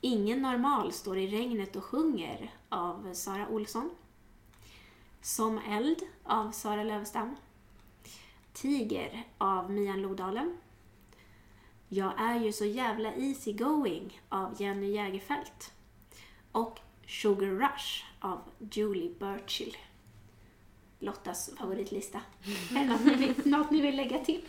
[0.00, 3.90] Ingen normal står i regnet och sjunger av Sara Olsson.
[5.22, 7.36] Som eld av Sara Lövstam.
[8.52, 10.56] Tiger av Mian Lodalen.
[11.88, 15.50] Jag är ju så jävla easy going av Jenny Jägerfeld.
[16.52, 18.40] Och Sugar Rush av
[18.72, 19.76] Julie Burchill.
[20.98, 22.20] Lottas favoritlista.
[22.70, 24.44] Är det något ni vill, något ni vill lägga till?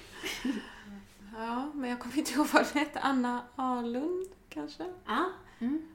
[1.38, 3.00] Ja, men jag kommer inte ihåg vad den hette.
[3.00, 4.86] Anna Arlund, kanske?
[5.06, 5.26] Ja.
[5.60, 5.88] Mm.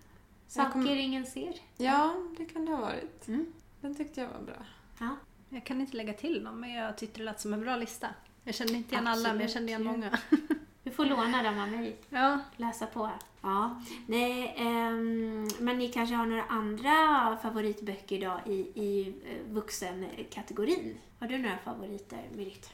[0.48, 1.60] Saker kommer- ingen ser.
[1.76, 3.28] Ja, det kan det ha varit.
[3.28, 3.52] Mm.
[3.80, 4.64] Den tyckte jag var bra.
[5.00, 5.16] Ja.
[5.48, 8.08] Jag kan inte lägga till dem, men jag tyckte det lät som en bra lista.
[8.44, 9.52] Jag kände inte igen alla, men jag Absolut.
[9.52, 10.18] kände igen många.
[10.82, 11.96] Du får låna dem av mig.
[12.10, 13.10] Ja, Läsa på.
[13.42, 13.82] Ja.
[14.06, 20.98] Nej, ehm, men ni kanske har några andra favoritböcker då i, i eh, vuxenkategorin?
[21.18, 22.70] Har du några favoriter, Merit?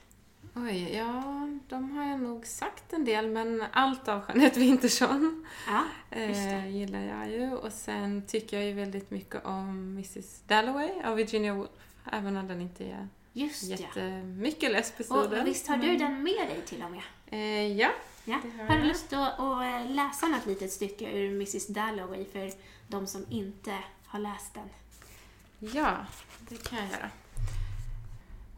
[0.54, 1.22] Oj, ja,
[1.68, 7.00] de har jag nog sagt en del, men allt av Jeanette Winterson Ja, eh, gillar
[7.00, 7.52] jag ju.
[7.52, 11.70] Och sen tycker jag ju väldigt mycket om Mrs Dalloway av Virginia Woolf,
[12.12, 15.44] även om den inte är Just jättemycket lesbisk i Och den.
[15.44, 17.02] visst har du den med dig till och med?
[17.26, 17.88] Eh, ja.
[18.24, 18.40] Ja.
[18.58, 22.50] Har Har du lust att, att eh, läsa något litet stycke ur Mrs Dalloway för
[22.88, 24.68] de som inte har läst den?
[25.58, 25.96] Ja,
[26.48, 27.10] det kan jag göra.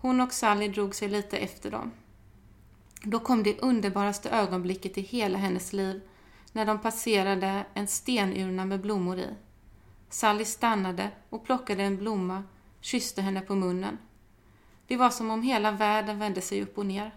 [0.05, 1.93] Hon och Sally drog sig lite efter dem.
[3.03, 6.01] Då kom det underbaraste ögonblicket i hela hennes liv
[6.53, 9.35] när de passerade en stenurna med blommor i.
[10.09, 12.43] Sally stannade och plockade en blomma,
[12.81, 13.99] kysste henne på munnen.
[14.87, 17.15] Det var som om hela världen vände sig upp och ner.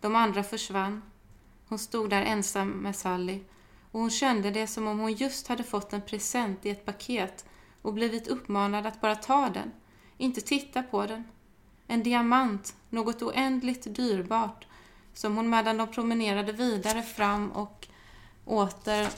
[0.00, 1.02] De andra försvann.
[1.68, 3.40] Hon stod där ensam med Sally
[3.90, 7.44] och hon kände det som om hon just hade fått en present i ett paket
[7.82, 9.72] och blivit uppmanad att bara ta den,
[10.18, 11.24] inte titta på den.
[11.92, 14.66] En diamant, något oändligt dyrbart,
[15.14, 17.88] som hon medan de promenerade vidare fram och
[18.44, 19.08] åter,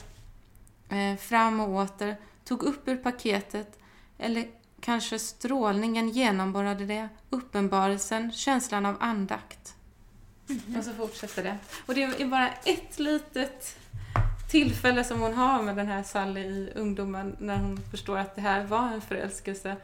[0.89, 3.79] eh, fram och åter, tog upp ur paketet,
[4.17, 4.47] eller
[4.79, 9.75] kanske strålningen genomborrade det, uppenbarelsen, känslan av andakt.
[10.77, 11.57] Och så fortsätter det.
[11.85, 13.79] Och det är bara ett litet
[14.51, 18.41] tillfälle som hon har med den här Sally i ungdomen när hon förstår att det
[18.41, 19.75] här var en förälskelse.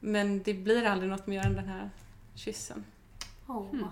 [0.00, 1.90] Men det blir aldrig något mer än den här
[2.36, 2.84] kyssen.
[3.46, 3.88] Åh, Mm.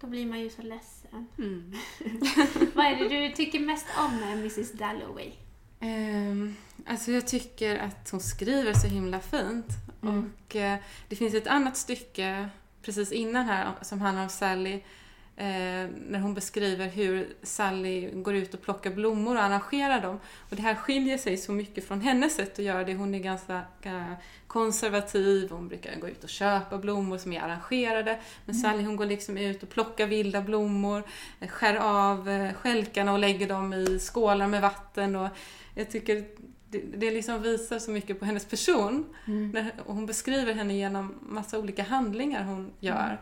[0.00, 1.26] Då blir man ju så ledsen.
[1.38, 1.72] Mm.
[2.74, 5.32] Vad är det du tycker mest om med Mrs Dalloway?
[5.80, 9.66] Um, alltså jag tycker att hon skriver så himla fint.
[10.02, 10.32] Mm.
[10.46, 10.78] Och eh,
[11.08, 12.48] det finns ett annat stycke
[12.82, 14.80] precis innan här som handlar om Sally
[15.38, 20.20] eh, när hon beskriver hur Sally går ut och plockar blommor och arrangerar dem.
[20.50, 22.94] Och det här skiljer sig så mycket från hennes sätt att göra det.
[22.94, 23.62] Hon är ganska
[24.46, 28.18] konservativ, hon brukar gå ut och köpa blommor som är arrangerade.
[28.44, 31.02] Men Sally hon går liksom ut och plockar vilda blommor,
[31.40, 35.16] eh, skär av eh, stjälkarna och lägger dem i skålar med vatten.
[35.16, 35.28] Och
[35.74, 36.24] jag tycker
[36.70, 39.14] det, det liksom visar så mycket på hennes person.
[39.52, 43.06] När, och hon beskriver henne genom massa olika handlingar hon gör.
[43.06, 43.18] Mm.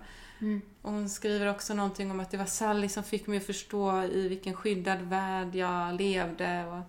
[0.82, 4.03] Och hon skriver också någonting om att det var Sally som fick mig att förstå
[4.03, 6.66] i vilken skyddad värld jag levde.
[6.66, 6.82] Och,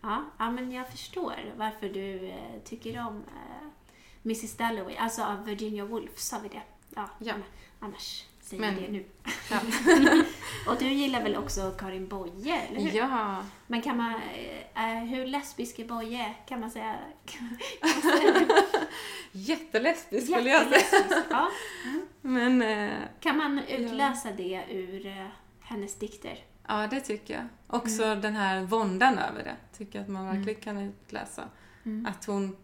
[0.00, 3.68] Ja, ja, men jag förstår varför du eh, tycker om eh,
[4.24, 4.96] Mrs Dalloway.
[4.96, 6.62] Alltså av Virginia Woolf, sa vi det?
[6.94, 7.34] Ja, Ja.
[7.80, 9.04] annars säger Men- det nu.
[9.50, 9.58] Ja.
[10.72, 12.98] Och du gillar väl också Karin Boye, eller hur?
[12.98, 14.14] ja, Men kan man,
[14.74, 16.34] eh, hur lesbisk är Boye?
[16.48, 16.96] Kan man säga?
[17.26, 18.46] Kan man säga det?
[19.32, 21.24] jättelesbisk skulle jag säga.
[21.30, 21.50] Ja.
[22.20, 25.26] Men eh, Kan man utläsa det ur eh,
[25.60, 26.38] hennes dikter?
[26.68, 27.44] ja, det tycker jag.
[27.80, 31.44] Också den här våndan över det tycker jag att man verkligen kan utläsa.
[31.84, 32.06] Mm.
[32.06, 32.56] Att hon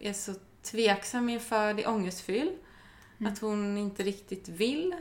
[0.00, 2.52] är så tveksam inför det, ångestfylld.
[3.26, 4.92] Att hon inte riktigt vill.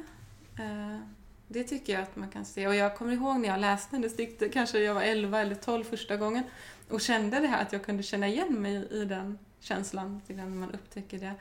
[0.59, 0.99] Eh,
[1.47, 2.67] det tycker jag att man kan se.
[2.67, 5.83] Och jag kommer ihåg när jag läste hennes dikter, kanske jag var 11 eller 12
[5.83, 6.43] första gången,
[6.89, 10.71] och kände det här att jag kunde känna igen mig i den känslan, när man
[10.71, 11.33] upptäcker det.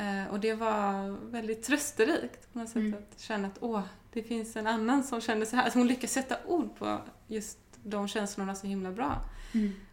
[0.00, 2.94] Eh, och det var väldigt trösterikt på något sätt Mm.
[2.94, 3.82] att känna att åh,
[4.12, 5.66] det finns en annan som känner så här.
[5.68, 9.20] Att hon lyckas sätta ord på just de känslorna så himla bra.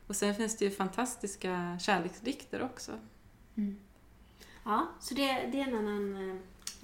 [0.08, 2.92] Och sen finns det ju fantastiska kärleksdikter också.
[4.64, 6.36] Ja, så det, det är en annan eh,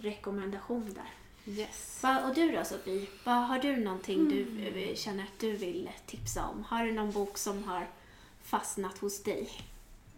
[0.03, 1.11] rekommendation där.
[1.53, 1.99] Yes.
[2.03, 3.07] Va, och du då Sofie?
[3.23, 4.89] Va, har du någonting du Mm.
[4.89, 6.63] eh, känner att du vill tipsa om?
[6.69, 7.87] Har du någon bok som har
[8.43, 9.49] fastnat hos dig?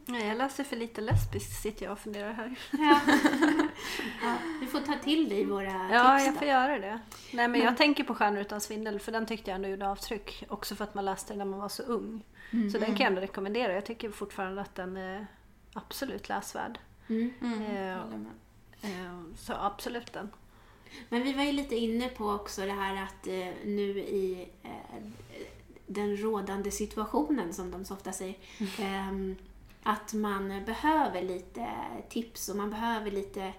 [0.06, 2.56] Nej, jag läser för lite lesbiskt sitter jag och funderar här.
[2.72, 3.00] Ja.
[4.24, 6.40] ja, du får ta till dig våra Ja, tips jag då.
[6.40, 7.00] får göra det.
[7.34, 10.44] Nej, men jag tänker på Stjärnor utan svindel för den tyckte jag ändå gjorde avtryck.
[10.50, 12.24] Också för att man läste den när man var så ung.
[12.52, 13.74] Så den kan jag ändå rekommendera.
[13.74, 15.28] Jag tycker fortfarande att den är
[15.74, 16.80] absolut läsvärd.
[17.10, 17.34] Mm.
[17.42, 17.98] Mm, Eh.
[18.82, 20.30] Eh, Så absolut den.
[21.10, 24.48] Men vi var ju lite inne på också det här att eh, nu i
[25.88, 28.36] den rådande situationen, som de så ofta säger,
[28.80, 29.36] ehm,
[29.84, 31.68] att man behöver lite
[32.10, 33.54] tips och man behöver lite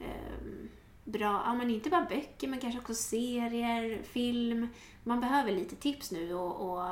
[0.00, 0.68] ehm,
[1.04, 4.68] bra, ja men inte bara böcker men kanske också serier, film.
[5.04, 6.86] Man behöver lite tips nu och, och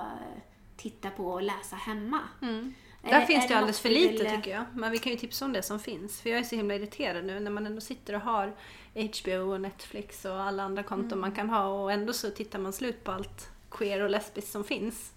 [0.76, 2.20] titta på och läsa hemma.
[2.40, 2.72] Är-
[3.02, 4.64] Där finns det alldeles för lite vill- tycker jag.
[4.74, 6.20] Men vi kan ju tipsa om det som finns.
[6.20, 8.52] För jag är så himla irriterad nu när man ändå sitter och har
[8.94, 11.20] HBO och Netflix och alla andra konton Mm.
[11.20, 14.64] man kan ha och ändå så tittar man slut på allt queer och lesbiskt som
[14.64, 15.12] finns.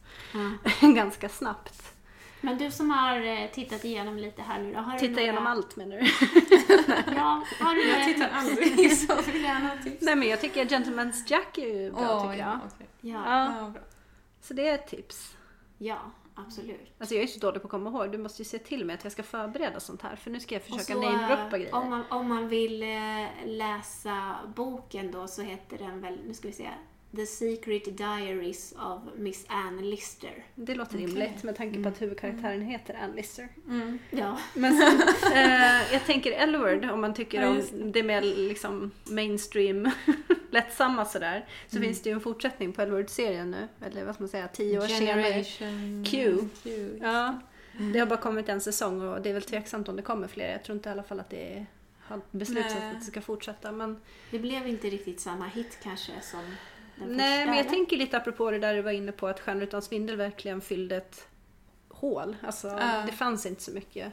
[0.81, 0.88] Ja.
[0.93, 1.93] Ganska snabbt.
[2.41, 5.21] Men du som har eh, tittat igenom lite här nu då, har du Titta några...
[5.23, 6.01] igenom allt menar du?
[7.15, 10.01] Ja, har du Jag tittar aldrig så vill jag ha tips.
[10.01, 12.49] Nej men jag tycker Gentleman's Jack är ju bra Åh, tycker jag.
[12.53, 12.88] ja, okej.
[13.01, 13.81] Ja, Ja, Ja, bra.
[14.41, 15.36] så det är ett tips.
[15.77, 15.97] ja,
[16.36, 16.93] absolut.
[16.97, 18.11] Alltså jag är så dålig på att komma ihåg.
[18.11, 20.15] Du måste ju se till mig att jag ska förbereda sånt här.
[20.15, 21.75] För nu ska jag försöka så, namedroppa eh, grejer.
[21.75, 26.47] Om man, om man vill eh, läsa boken då så heter den väl, nu ska
[26.47, 26.69] vi se,
[27.16, 30.45] The Secret Diaries of Miss Anne Lister.
[30.55, 31.05] Det låter Okej.
[31.07, 33.47] rimligt med tanke på att huvudkaraktären heter Ann Lister.
[33.68, 33.99] Mm.
[34.11, 34.38] Ja.
[34.53, 35.01] Men sen,
[35.34, 39.89] eh, jag tänker Elward om man tycker Ja, om det mer liksom mainstream,
[40.51, 41.45] lättsamma sådär.
[41.68, 41.88] Så Mm.
[41.88, 43.68] finns det ju en fortsättning på Elward-serien nu.
[43.88, 45.22] Eller vad ska man säga, tio år senare.
[45.24, 46.38] Generation Q.
[46.64, 46.89] Q.
[47.01, 47.39] Ja,
[47.93, 50.51] det har bara kommit en säsong och det är väl tveksamt om det kommer fler.
[50.51, 51.66] Jag tror inte i alla fall att det är,
[51.99, 52.91] har beslutats Nej.
[52.91, 53.72] att det ska fortsätta.
[53.72, 53.97] Men,
[54.32, 56.39] Det blev inte riktigt samma hit kanske som
[56.97, 59.81] nej, men jag tänker lite apropå det där du var inne på att Stjärnor utan
[59.81, 61.27] svindel verkligen fyllde ett
[61.89, 62.35] hål.
[62.41, 63.03] Alltså, Ja.
[63.05, 64.11] Det fanns inte så mycket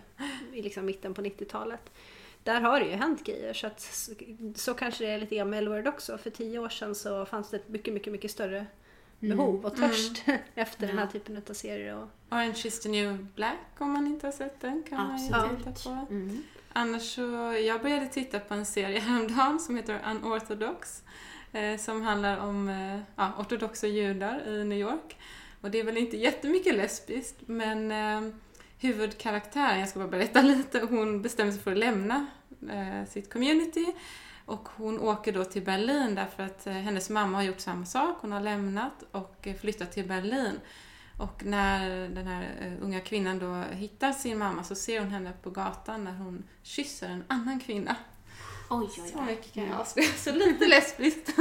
[0.52, 1.90] i liksom mitten på 90-talet.
[2.44, 4.12] Där har det ju hänt grejer så att så,
[4.54, 6.18] så kanske det är lite grann med Elward också.
[6.18, 8.66] För tio år sedan så fanns det ett mycket, mycket, mycket större
[9.18, 10.22] behov och törst
[10.54, 11.96] efter den här typen av serier.
[11.96, 15.34] Och, Orange is the new black om man inte har sett den kan man ju
[15.34, 15.58] Absolut.
[15.76, 16.06] titta på.
[16.14, 16.42] Mm.
[16.72, 17.20] Annars så,
[17.66, 21.02] jag började titta på en serie häromdagen som heter Unorthodox.
[21.52, 25.16] Eh, som handlar om eh, ja, ortodoxa judar i New York.
[25.60, 28.32] Och det är väl inte jättemycket lesbiskt men eh,
[28.78, 32.26] huvudkaraktären, jag ska bara berätta lite, hon bestämmer sig för att lämna
[32.70, 33.86] eh, sitt community.
[34.44, 38.16] Och hon åker då till Berlin därför att eh, hennes mamma har gjort samma sak.
[38.20, 40.60] Hon har lämnat och eh, flyttat till Berlin.
[41.18, 45.32] Och när den här eh, unga kvinnan då hittar sin mamma så ser hon henne
[45.42, 47.96] på gatan när hon kysser en annan kvinna.
[48.70, 49.24] Oj, oj, Så oj.
[49.26, 50.08] mycket kan jag avslöja.
[50.08, 51.34] Så lite lesbiskt.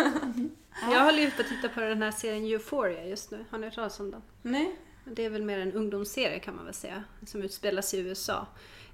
[0.91, 3.45] Jag håller ju på att titta på den här serien Euphoria just nu.
[3.49, 4.21] Har ni hört talas om den?
[4.41, 4.75] Nej.
[5.05, 7.03] Det är väl mer en ungdomsserie kan man väl säga.
[7.25, 8.47] Som utspelas i USA.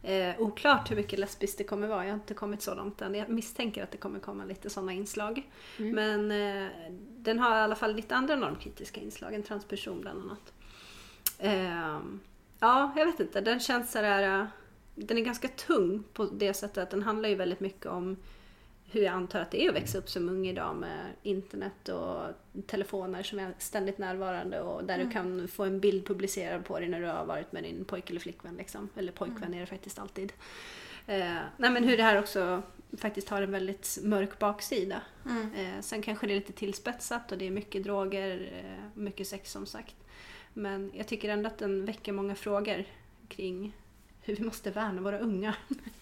[0.03, 2.03] Eh, oklart hur mycket lesbiskt det kommer vara.
[2.03, 3.15] Jag har inte kommit så långt än.
[3.15, 5.49] Jag misstänker att det kommer komma lite sådana inslag.
[5.77, 6.67] Men eh,
[6.99, 9.33] den har i alla fall lite andra normkritiska inslag.
[9.33, 10.53] En transperson bland annat.
[11.39, 11.99] Eh,
[12.59, 13.41] ja, jag vet inte.
[13.41, 14.47] Den känns sådär...
[14.95, 18.17] Den är ganska tung på det sättet att den handlar ju väldigt mycket om
[18.91, 22.21] hur jag antar att det är att växa upp som ung idag med internet och
[22.67, 26.89] telefoner som är ständigt närvarande och där du kan få en bild publicerad på dig
[26.89, 28.55] när du har varit med din pojk eller flickvän.
[28.55, 28.89] Liksom.
[28.95, 30.33] Eller pojkvän är det faktiskt alltid.
[31.07, 32.61] Eh, nej men hur det här också
[32.97, 35.01] faktiskt har en väldigt mörk baksida.
[35.55, 39.51] Eh, sen kanske det är lite tillspetsat och det är mycket droger, eh, mycket sex
[39.51, 39.95] som sagt.
[40.53, 42.85] Men jag tycker ändå att den väcker många frågor
[43.27, 43.73] kring
[44.26, 45.55] hur vi måste värna våra unga.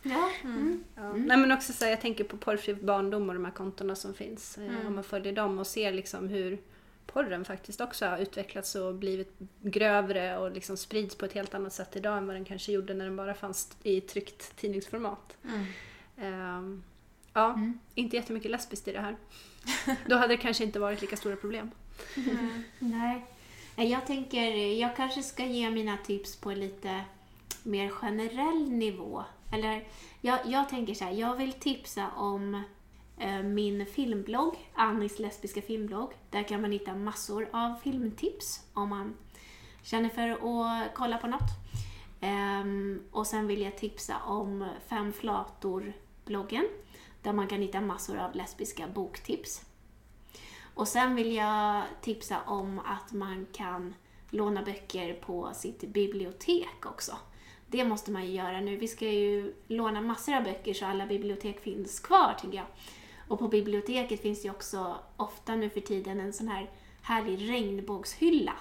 [0.04, 0.30] Ja.
[0.44, 0.84] Mm.
[0.96, 1.14] Ja.
[1.14, 4.14] Nej men också så här, jag tänker på porrfri barndom och de här kontona som
[4.14, 4.58] finns.
[4.58, 4.88] Eh, Mm.
[4.88, 6.58] Om man följer dem och ser liksom hur
[7.06, 11.74] porren faktiskt också har utvecklats och blivit grövre och liksom sprids på ett helt annat
[11.74, 15.38] sätt idag än vad den kanske gjorde när den bara fanns i tryckt tidningsformat.
[15.44, 15.66] Mm.
[16.18, 16.84] Ehm,
[17.34, 17.80] ja, Mm.
[17.96, 19.16] inte jättemycket lesbiskt i det här.
[20.08, 21.72] Då hade det kanske inte varit lika stora problem.
[22.80, 23.26] Nej.
[23.76, 27.02] Nej, Jag tänker, jag kanske ska ge mina tips på lite
[27.64, 29.24] mer generell nivå.
[29.52, 29.88] Eller,
[30.22, 32.64] jag, jag tänker så här, jag vill tipsa om
[33.18, 36.14] eh, min filmblogg, Annis lesbiska filmblogg.
[36.30, 39.14] Där kan man hitta massor av filmtips om man
[39.84, 41.50] känner för att kolla på något.
[42.22, 46.68] Um, och sen vill jag tipsa om Fem flator-bloggen.
[47.22, 49.66] Där man kan hitta massor av lesbiska boktips.
[50.74, 53.94] Och sen vill jag tipsa om att man kan
[54.30, 57.18] låna böcker på sitt bibliotek också.
[57.74, 58.78] Det måste man ju göra nu.
[58.78, 62.66] Vi ska ju låna massor av böcker så alla bibliotek finns kvar, tycker jag.
[63.28, 66.70] Och på biblioteket finns ju också ofta nu för tiden en sån här
[67.02, 68.54] härlig regnbågshylla.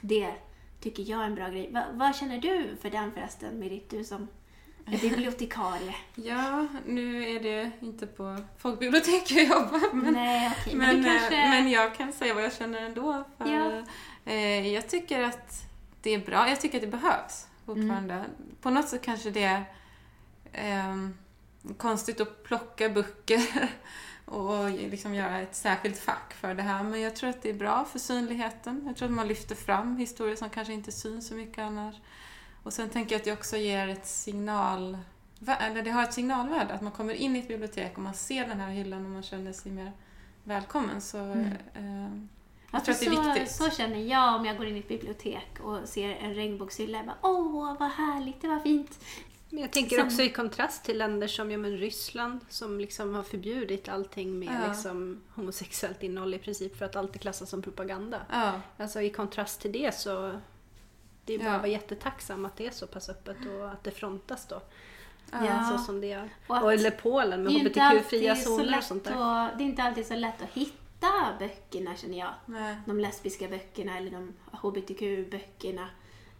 [0.00, 0.32] Det
[0.80, 1.70] tycker jag är en bra grej.
[1.72, 3.90] Va, vad känner du för den förresten, Merit?
[3.90, 4.28] Du som
[4.86, 5.94] är bibliotekarie.
[6.14, 9.94] Ja, nu är det inte på folkbibliotek jag jobbar.
[9.94, 10.74] Men, Nej, okej.
[10.74, 11.36] men, men, eh, kanske...
[11.48, 13.24] men jag kan säga vad jag känner ändå.
[13.38, 13.82] För, Ja.
[14.32, 15.62] eh, jag tycker att
[16.02, 16.48] det är bra.
[16.48, 18.14] Jag tycker att det behövs fortfarande.
[18.14, 18.30] Mm.
[18.60, 19.64] På något sätt kanske det är
[20.52, 21.14] ehm,
[21.76, 23.42] konstigt att plocka böcker
[24.24, 26.82] och liksom göra ett särskilt fack för det här.
[26.82, 28.82] Men jag tror att det är bra för synligheten.
[28.86, 31.94] Jag tror att man lyfter fram historier som kanske inte syns så mycket annars.
[32.62, 34.98] Och sen tänker jag att det också ger ett signal
[35.46, 38.46] eller det har ett signalvärde, att man kommer in i ett bibliotek och man ser
[38.46, 39.92] den här hyllan och man känner sig mer
[40.44, 41.00] välkommen.
[41.00, 41.46] Så Mm.
[41.74, 42.22] eh,
[42.72, 43.50] jag tror att det är så, viktigt.
[43.56, 46.98] Så känner jag om jag går in i ett bibliotek och ser en regnbågshylla.
[46.98, 49.04] Jag bara, Åh, vad härligt, det var fint.
[49.50, 53.14] Men jag tänker Sen- också i kontrast till länder som ja, men Ryssland som liksom
[53.14, 54.68] har förbjudit allting med Ja.
[54.72, 58.20] liksom, homosexuellt innehåll i princip för att allt är klassat som propaganda.
[58.30, 60.32] Ja, Alltså i kontrast till det så
[61.24, 61.54] det är bara Ja.
[61.54, 64.60] att vara jättetacksam att det är så pass öppet och att det frontas då.
[65.32, 65.70] Ja.
[65.72, 66.28] Så som det gör.
[66.46, 69.12] Och att Och eller Polen med är hbtq-fria så zoner och sånt där.
[69.46, 70.76] att- Det är inte alltid så lätt att hitta
[71.38, 72.34] böckerna känner jag.
[72.46, 72.76] nej.
[72.86, 75.88] De lesbiska böckerna eller de hbtq-böckerna.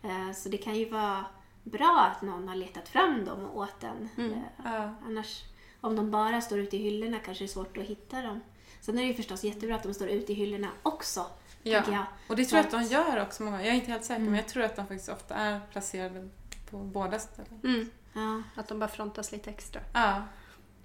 [0.02, 1.24] Eh, Så det kan ju vara
[1.64, 4.08] bra att någon har letat fram dem åt en.
[4.18, 4.32] Mm.
[4.32, 4.94] Eh, Ja.
[5.06, 5.42] Annars,
[5.80, 8.40] om de bara står ute i hyllorna kanske det är svårt att hitta dem.
[8.80, 11.26] Sen är det ju förstås jättebra att de står ute i hyllorna också,
[11.62, 11.82] Ja.
[11.90, 12.04] jag.
[12.28, 14.30] Och det tror jag att de gör också många Jag är inte helt säker, Mm.
[14.32, 16.28] men jag tror att de faktiskt ofta är placerade
[16.70, 17.60] på båda ställen.
[17.64, 17.90] Mm.
[18.12, 18.42] Ja.
[18.60, 19.80] Att de bara frontas lite extra.
[19.94, 20.22] Ja,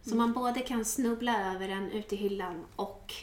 [0.02, 3.14] Så man både kan snubbla över den ute i hyllan och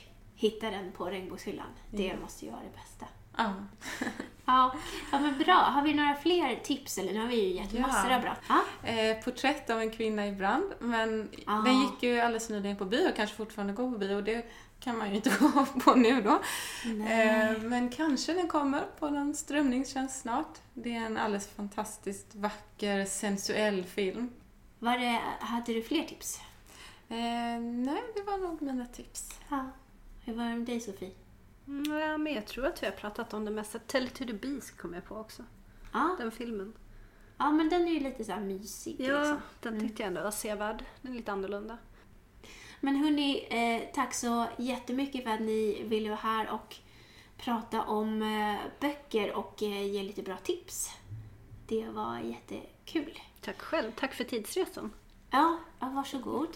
[0.49, 1.66] hitta den på regnbågshyllan.
[1.90, 2.14] Det Ja.
[2.22, 3.07] måste ju vara det bästa.
[3.36, 3.53] ja.
[4.47, 4.74] Ja,
[5.12, 5.55] ja men bra.
[5.55, 6.99] Har vi några fler tips?
[6.99, 7.80] Eller nu har vi ju gett Ja.
[7.80, 8.36] massor av bra.
[8.49, 8.88] Ja.
[8.88, 11.59] Eh, porträtt av en kvinna i brand, men Ah.
[11.62, 14.47] den gick ju alldeles nyligen på bio och kanske fortfarande går på bio och det
[14.80, 16.30] kan man ju inte gå på nu då.
[16.84, 20.59] Eh, men kanske den kommer på någon strömningstjänst snart.
[20.74, 24.30] Det är en alldeles fantastiskt vacker, sensuell film.
[24.78, 26.40] Var det, hade du fler tips?
[27.09, 29.30] Eh, nej, det var nog mina tips.
[29.49, 29.66] Ja.
[30.25, 31.11] Hur var det med dig Sofie?
[31.66, 33.79] Mm, ja, men jag tror att vi har pratat om det mesta.
[33.79, 35.45] Tell to the beast kom jag på också.
[35.93, 36.72] Ja, Den filmen.
[37.39, 38.97] ja men den är ju lite så här mysig.
[38.99, 39.39] Ja, Liksom.
[39.61, 40.85] den tyckte jag ändå var sevärd.
[41.03, 41.79] Den är lite annorlunda.
[42.81, 46.77] Men hörni, eh, tack så jättemycket för att ni ville vara här och
[47.37, 50.91] prata om eh, böcker och eh, ge lite bra tips.
[51.68, 53.18] Det var jättekul.
[53.41, 53.93] Tack själv.
[53.97, 54.93] Tack för tidsresan.
[55.31, 56.49] Ja, ja varsågod.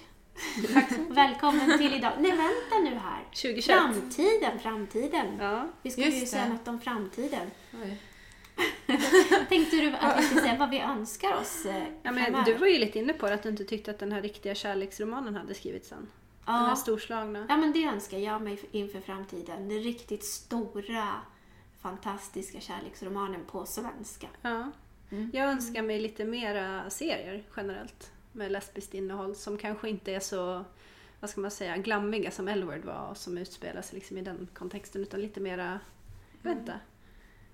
[1.08, 2.12] Välkommen till idag.
[2.18, 3.24] Nej, vänta nu här.
[3.24, 3.64] 2021.
[3.64, 5.26] Framtiden, framtiden.
[5.40, 5.68] Ja.
[5.82, 7.50] Vi skulle ju säga något om framtiden.
[7.84, 7.98] Oj.
[9.48, 12.66] Tänkte du att vi skulle säga vad vi önskar oss eh, Ja, men du var
[12.66, 15.54] ju lite inne på det, att du inte tyckte att den här riktiga kärleksromanen hade
[15.54, 16.08] skrivits än.
[16.44, 16.76] Den här ja.
[16.76, 17.46] storslagna.
[17.48, 19.68] ja, men det önskar jag mig inför framtiden.
[19.68, 21.14] Den riktigt stora,
[21.82, 24.26] fantastiska kärleksromanen på svenska.
[24.42, 24.70] Ja.
[25.10, 25.30] Mm.
[25.32, 30.64] Jag önskar mig lite mera serier generellt med lesbiskt innehåll som kanske inte är så,
[31.20, 34.48] vad ska man säga, glammiga som Elward var och som utspelar sig liksom i den
[34.54, 35.80] kontexten utan lite mera,
[36.42, 36.80] jag vet inte,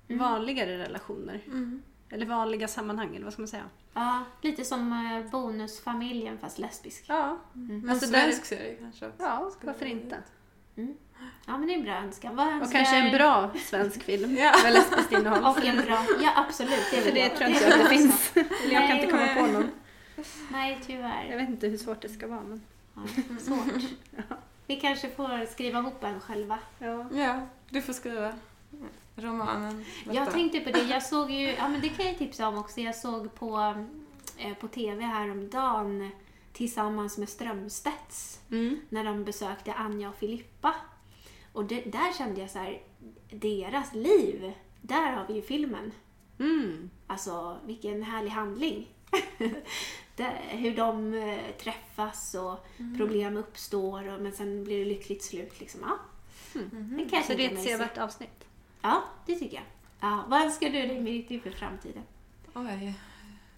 [0.09, 0.19] Mm.
[0.19, 1.41] vanligare relationer.
[1.47, 1.83] Mm.
[2.11, 3.65] Eller vanliga sammanhang eller vad ska man säga?
[3.95, 7.05] Ja, lite som eh, Bonusfamiljen fast lesbisk.
[7.09, 10.17] Ja, Men Alltså, svensk serie kanske ja varför inte?
[11.47, 12.37] Ja, men det är en bra önskan.
[12.37, 12.79] Vad Och önskar...
[12.79, 14.53] kanske en bra svensk film Ja.
[14.65, 15.45] med lesbiskt innehåll.
[15.45, 16.07] Och en bra...
[16.23, 16.85] Ja, absolut.
[16.91, 17.37] Det är För det bra.
[17.39, 18.33] tror jag inte att det finns.
[18.37, 19.69] Eller jag kan inte komma på någon.
[20.53, 21.37] Nej, Jag tyvärr.
[21.37, 22.63] vet inte hur svårt det ska vara men.
[22.95, 23.03] Ja,
[23.41, 23.83] svårt.
[24.67, 26.59] Vi kanske får skriva ihop en själva.
[26.79, 27.07] Ja.
[27.13, 28.33] Ja, du får skriva
[29.17, 29.85] romanen.
[30.07, 30.31] Jag Detta.
[30.31, 32.95] tänkte på det, jag såg ju, ja men det kan jag tipsa om också, jag
[32.97, 33.85] såg på,
[34.39, 36.11] eh, på TV häromdagen
[36.53, 38.81] tillsammans med Strömstedts Mm.
[38.89, 40.75] när de besökte Anja och Filippa.
[41.53, 42.81] Och det, där kände jag så här,
[43.31, 44.53] deras liv,
[44.83, 45.93] där har vi ju filmen.
[46.39, 46.91] Mm.
[47.07, 48.87] Alltså vilken härlig handling.
[50.49, 55.61] hur de eh, träffas och problem uppstår och, men sen blir det lyckligt slut.
[55.61, 55.81] Liksom.
[55.83, 55.99] Ja,
[56.97, 58.45] det kan jag Så det är ett sevärt avsnitt.
[58.83, 59.65] Ja, det tycker jag.
[60.01, 62.03] Ja, vad önskar du dig Miriti för framtiden?
[62.55, 62.95] Oj,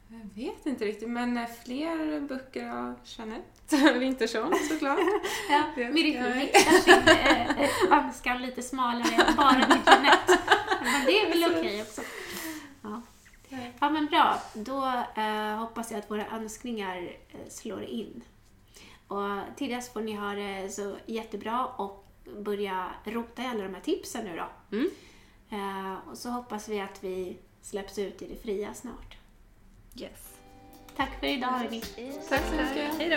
[0.09, 4.99] jag vet inte riktigt, men eh, fler böcker av Jeanette Wintersson såklart.
[5.51, 5.97] Ja, jag.
[5.97, 10.39] riktar sin eh, önskan lite smalare än bara till Jeanette.
[10.83, 12.03] Men det är väl okej också.
[12.83, 13.03] Ja.
[13.81, 14.43] Ja, men bra.
[14.55, 14.87] Då
[15.23, 16.97] eh, hoppas jag att våra önskningar
[17.29, 18.23] eh, slår in.
[19.09, 22.07] Och till dess får ni ha det så jättebra och
[22.39, 24.77] börja rota i alla de här tipsen nu då.
[24.77, 24.91] Mm.
[25.51, 29.17] Eh, och så hoppas vi att vi släpps ut i det fria snart.
[29.97, 30.37] Yes.
[30.97, 31.81] Tack för idag hörni.
[32.29, 32.95] Tack så mycket.
[32.99, 33.17] Hej då.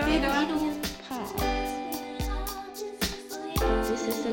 [3.84, 4.26] This is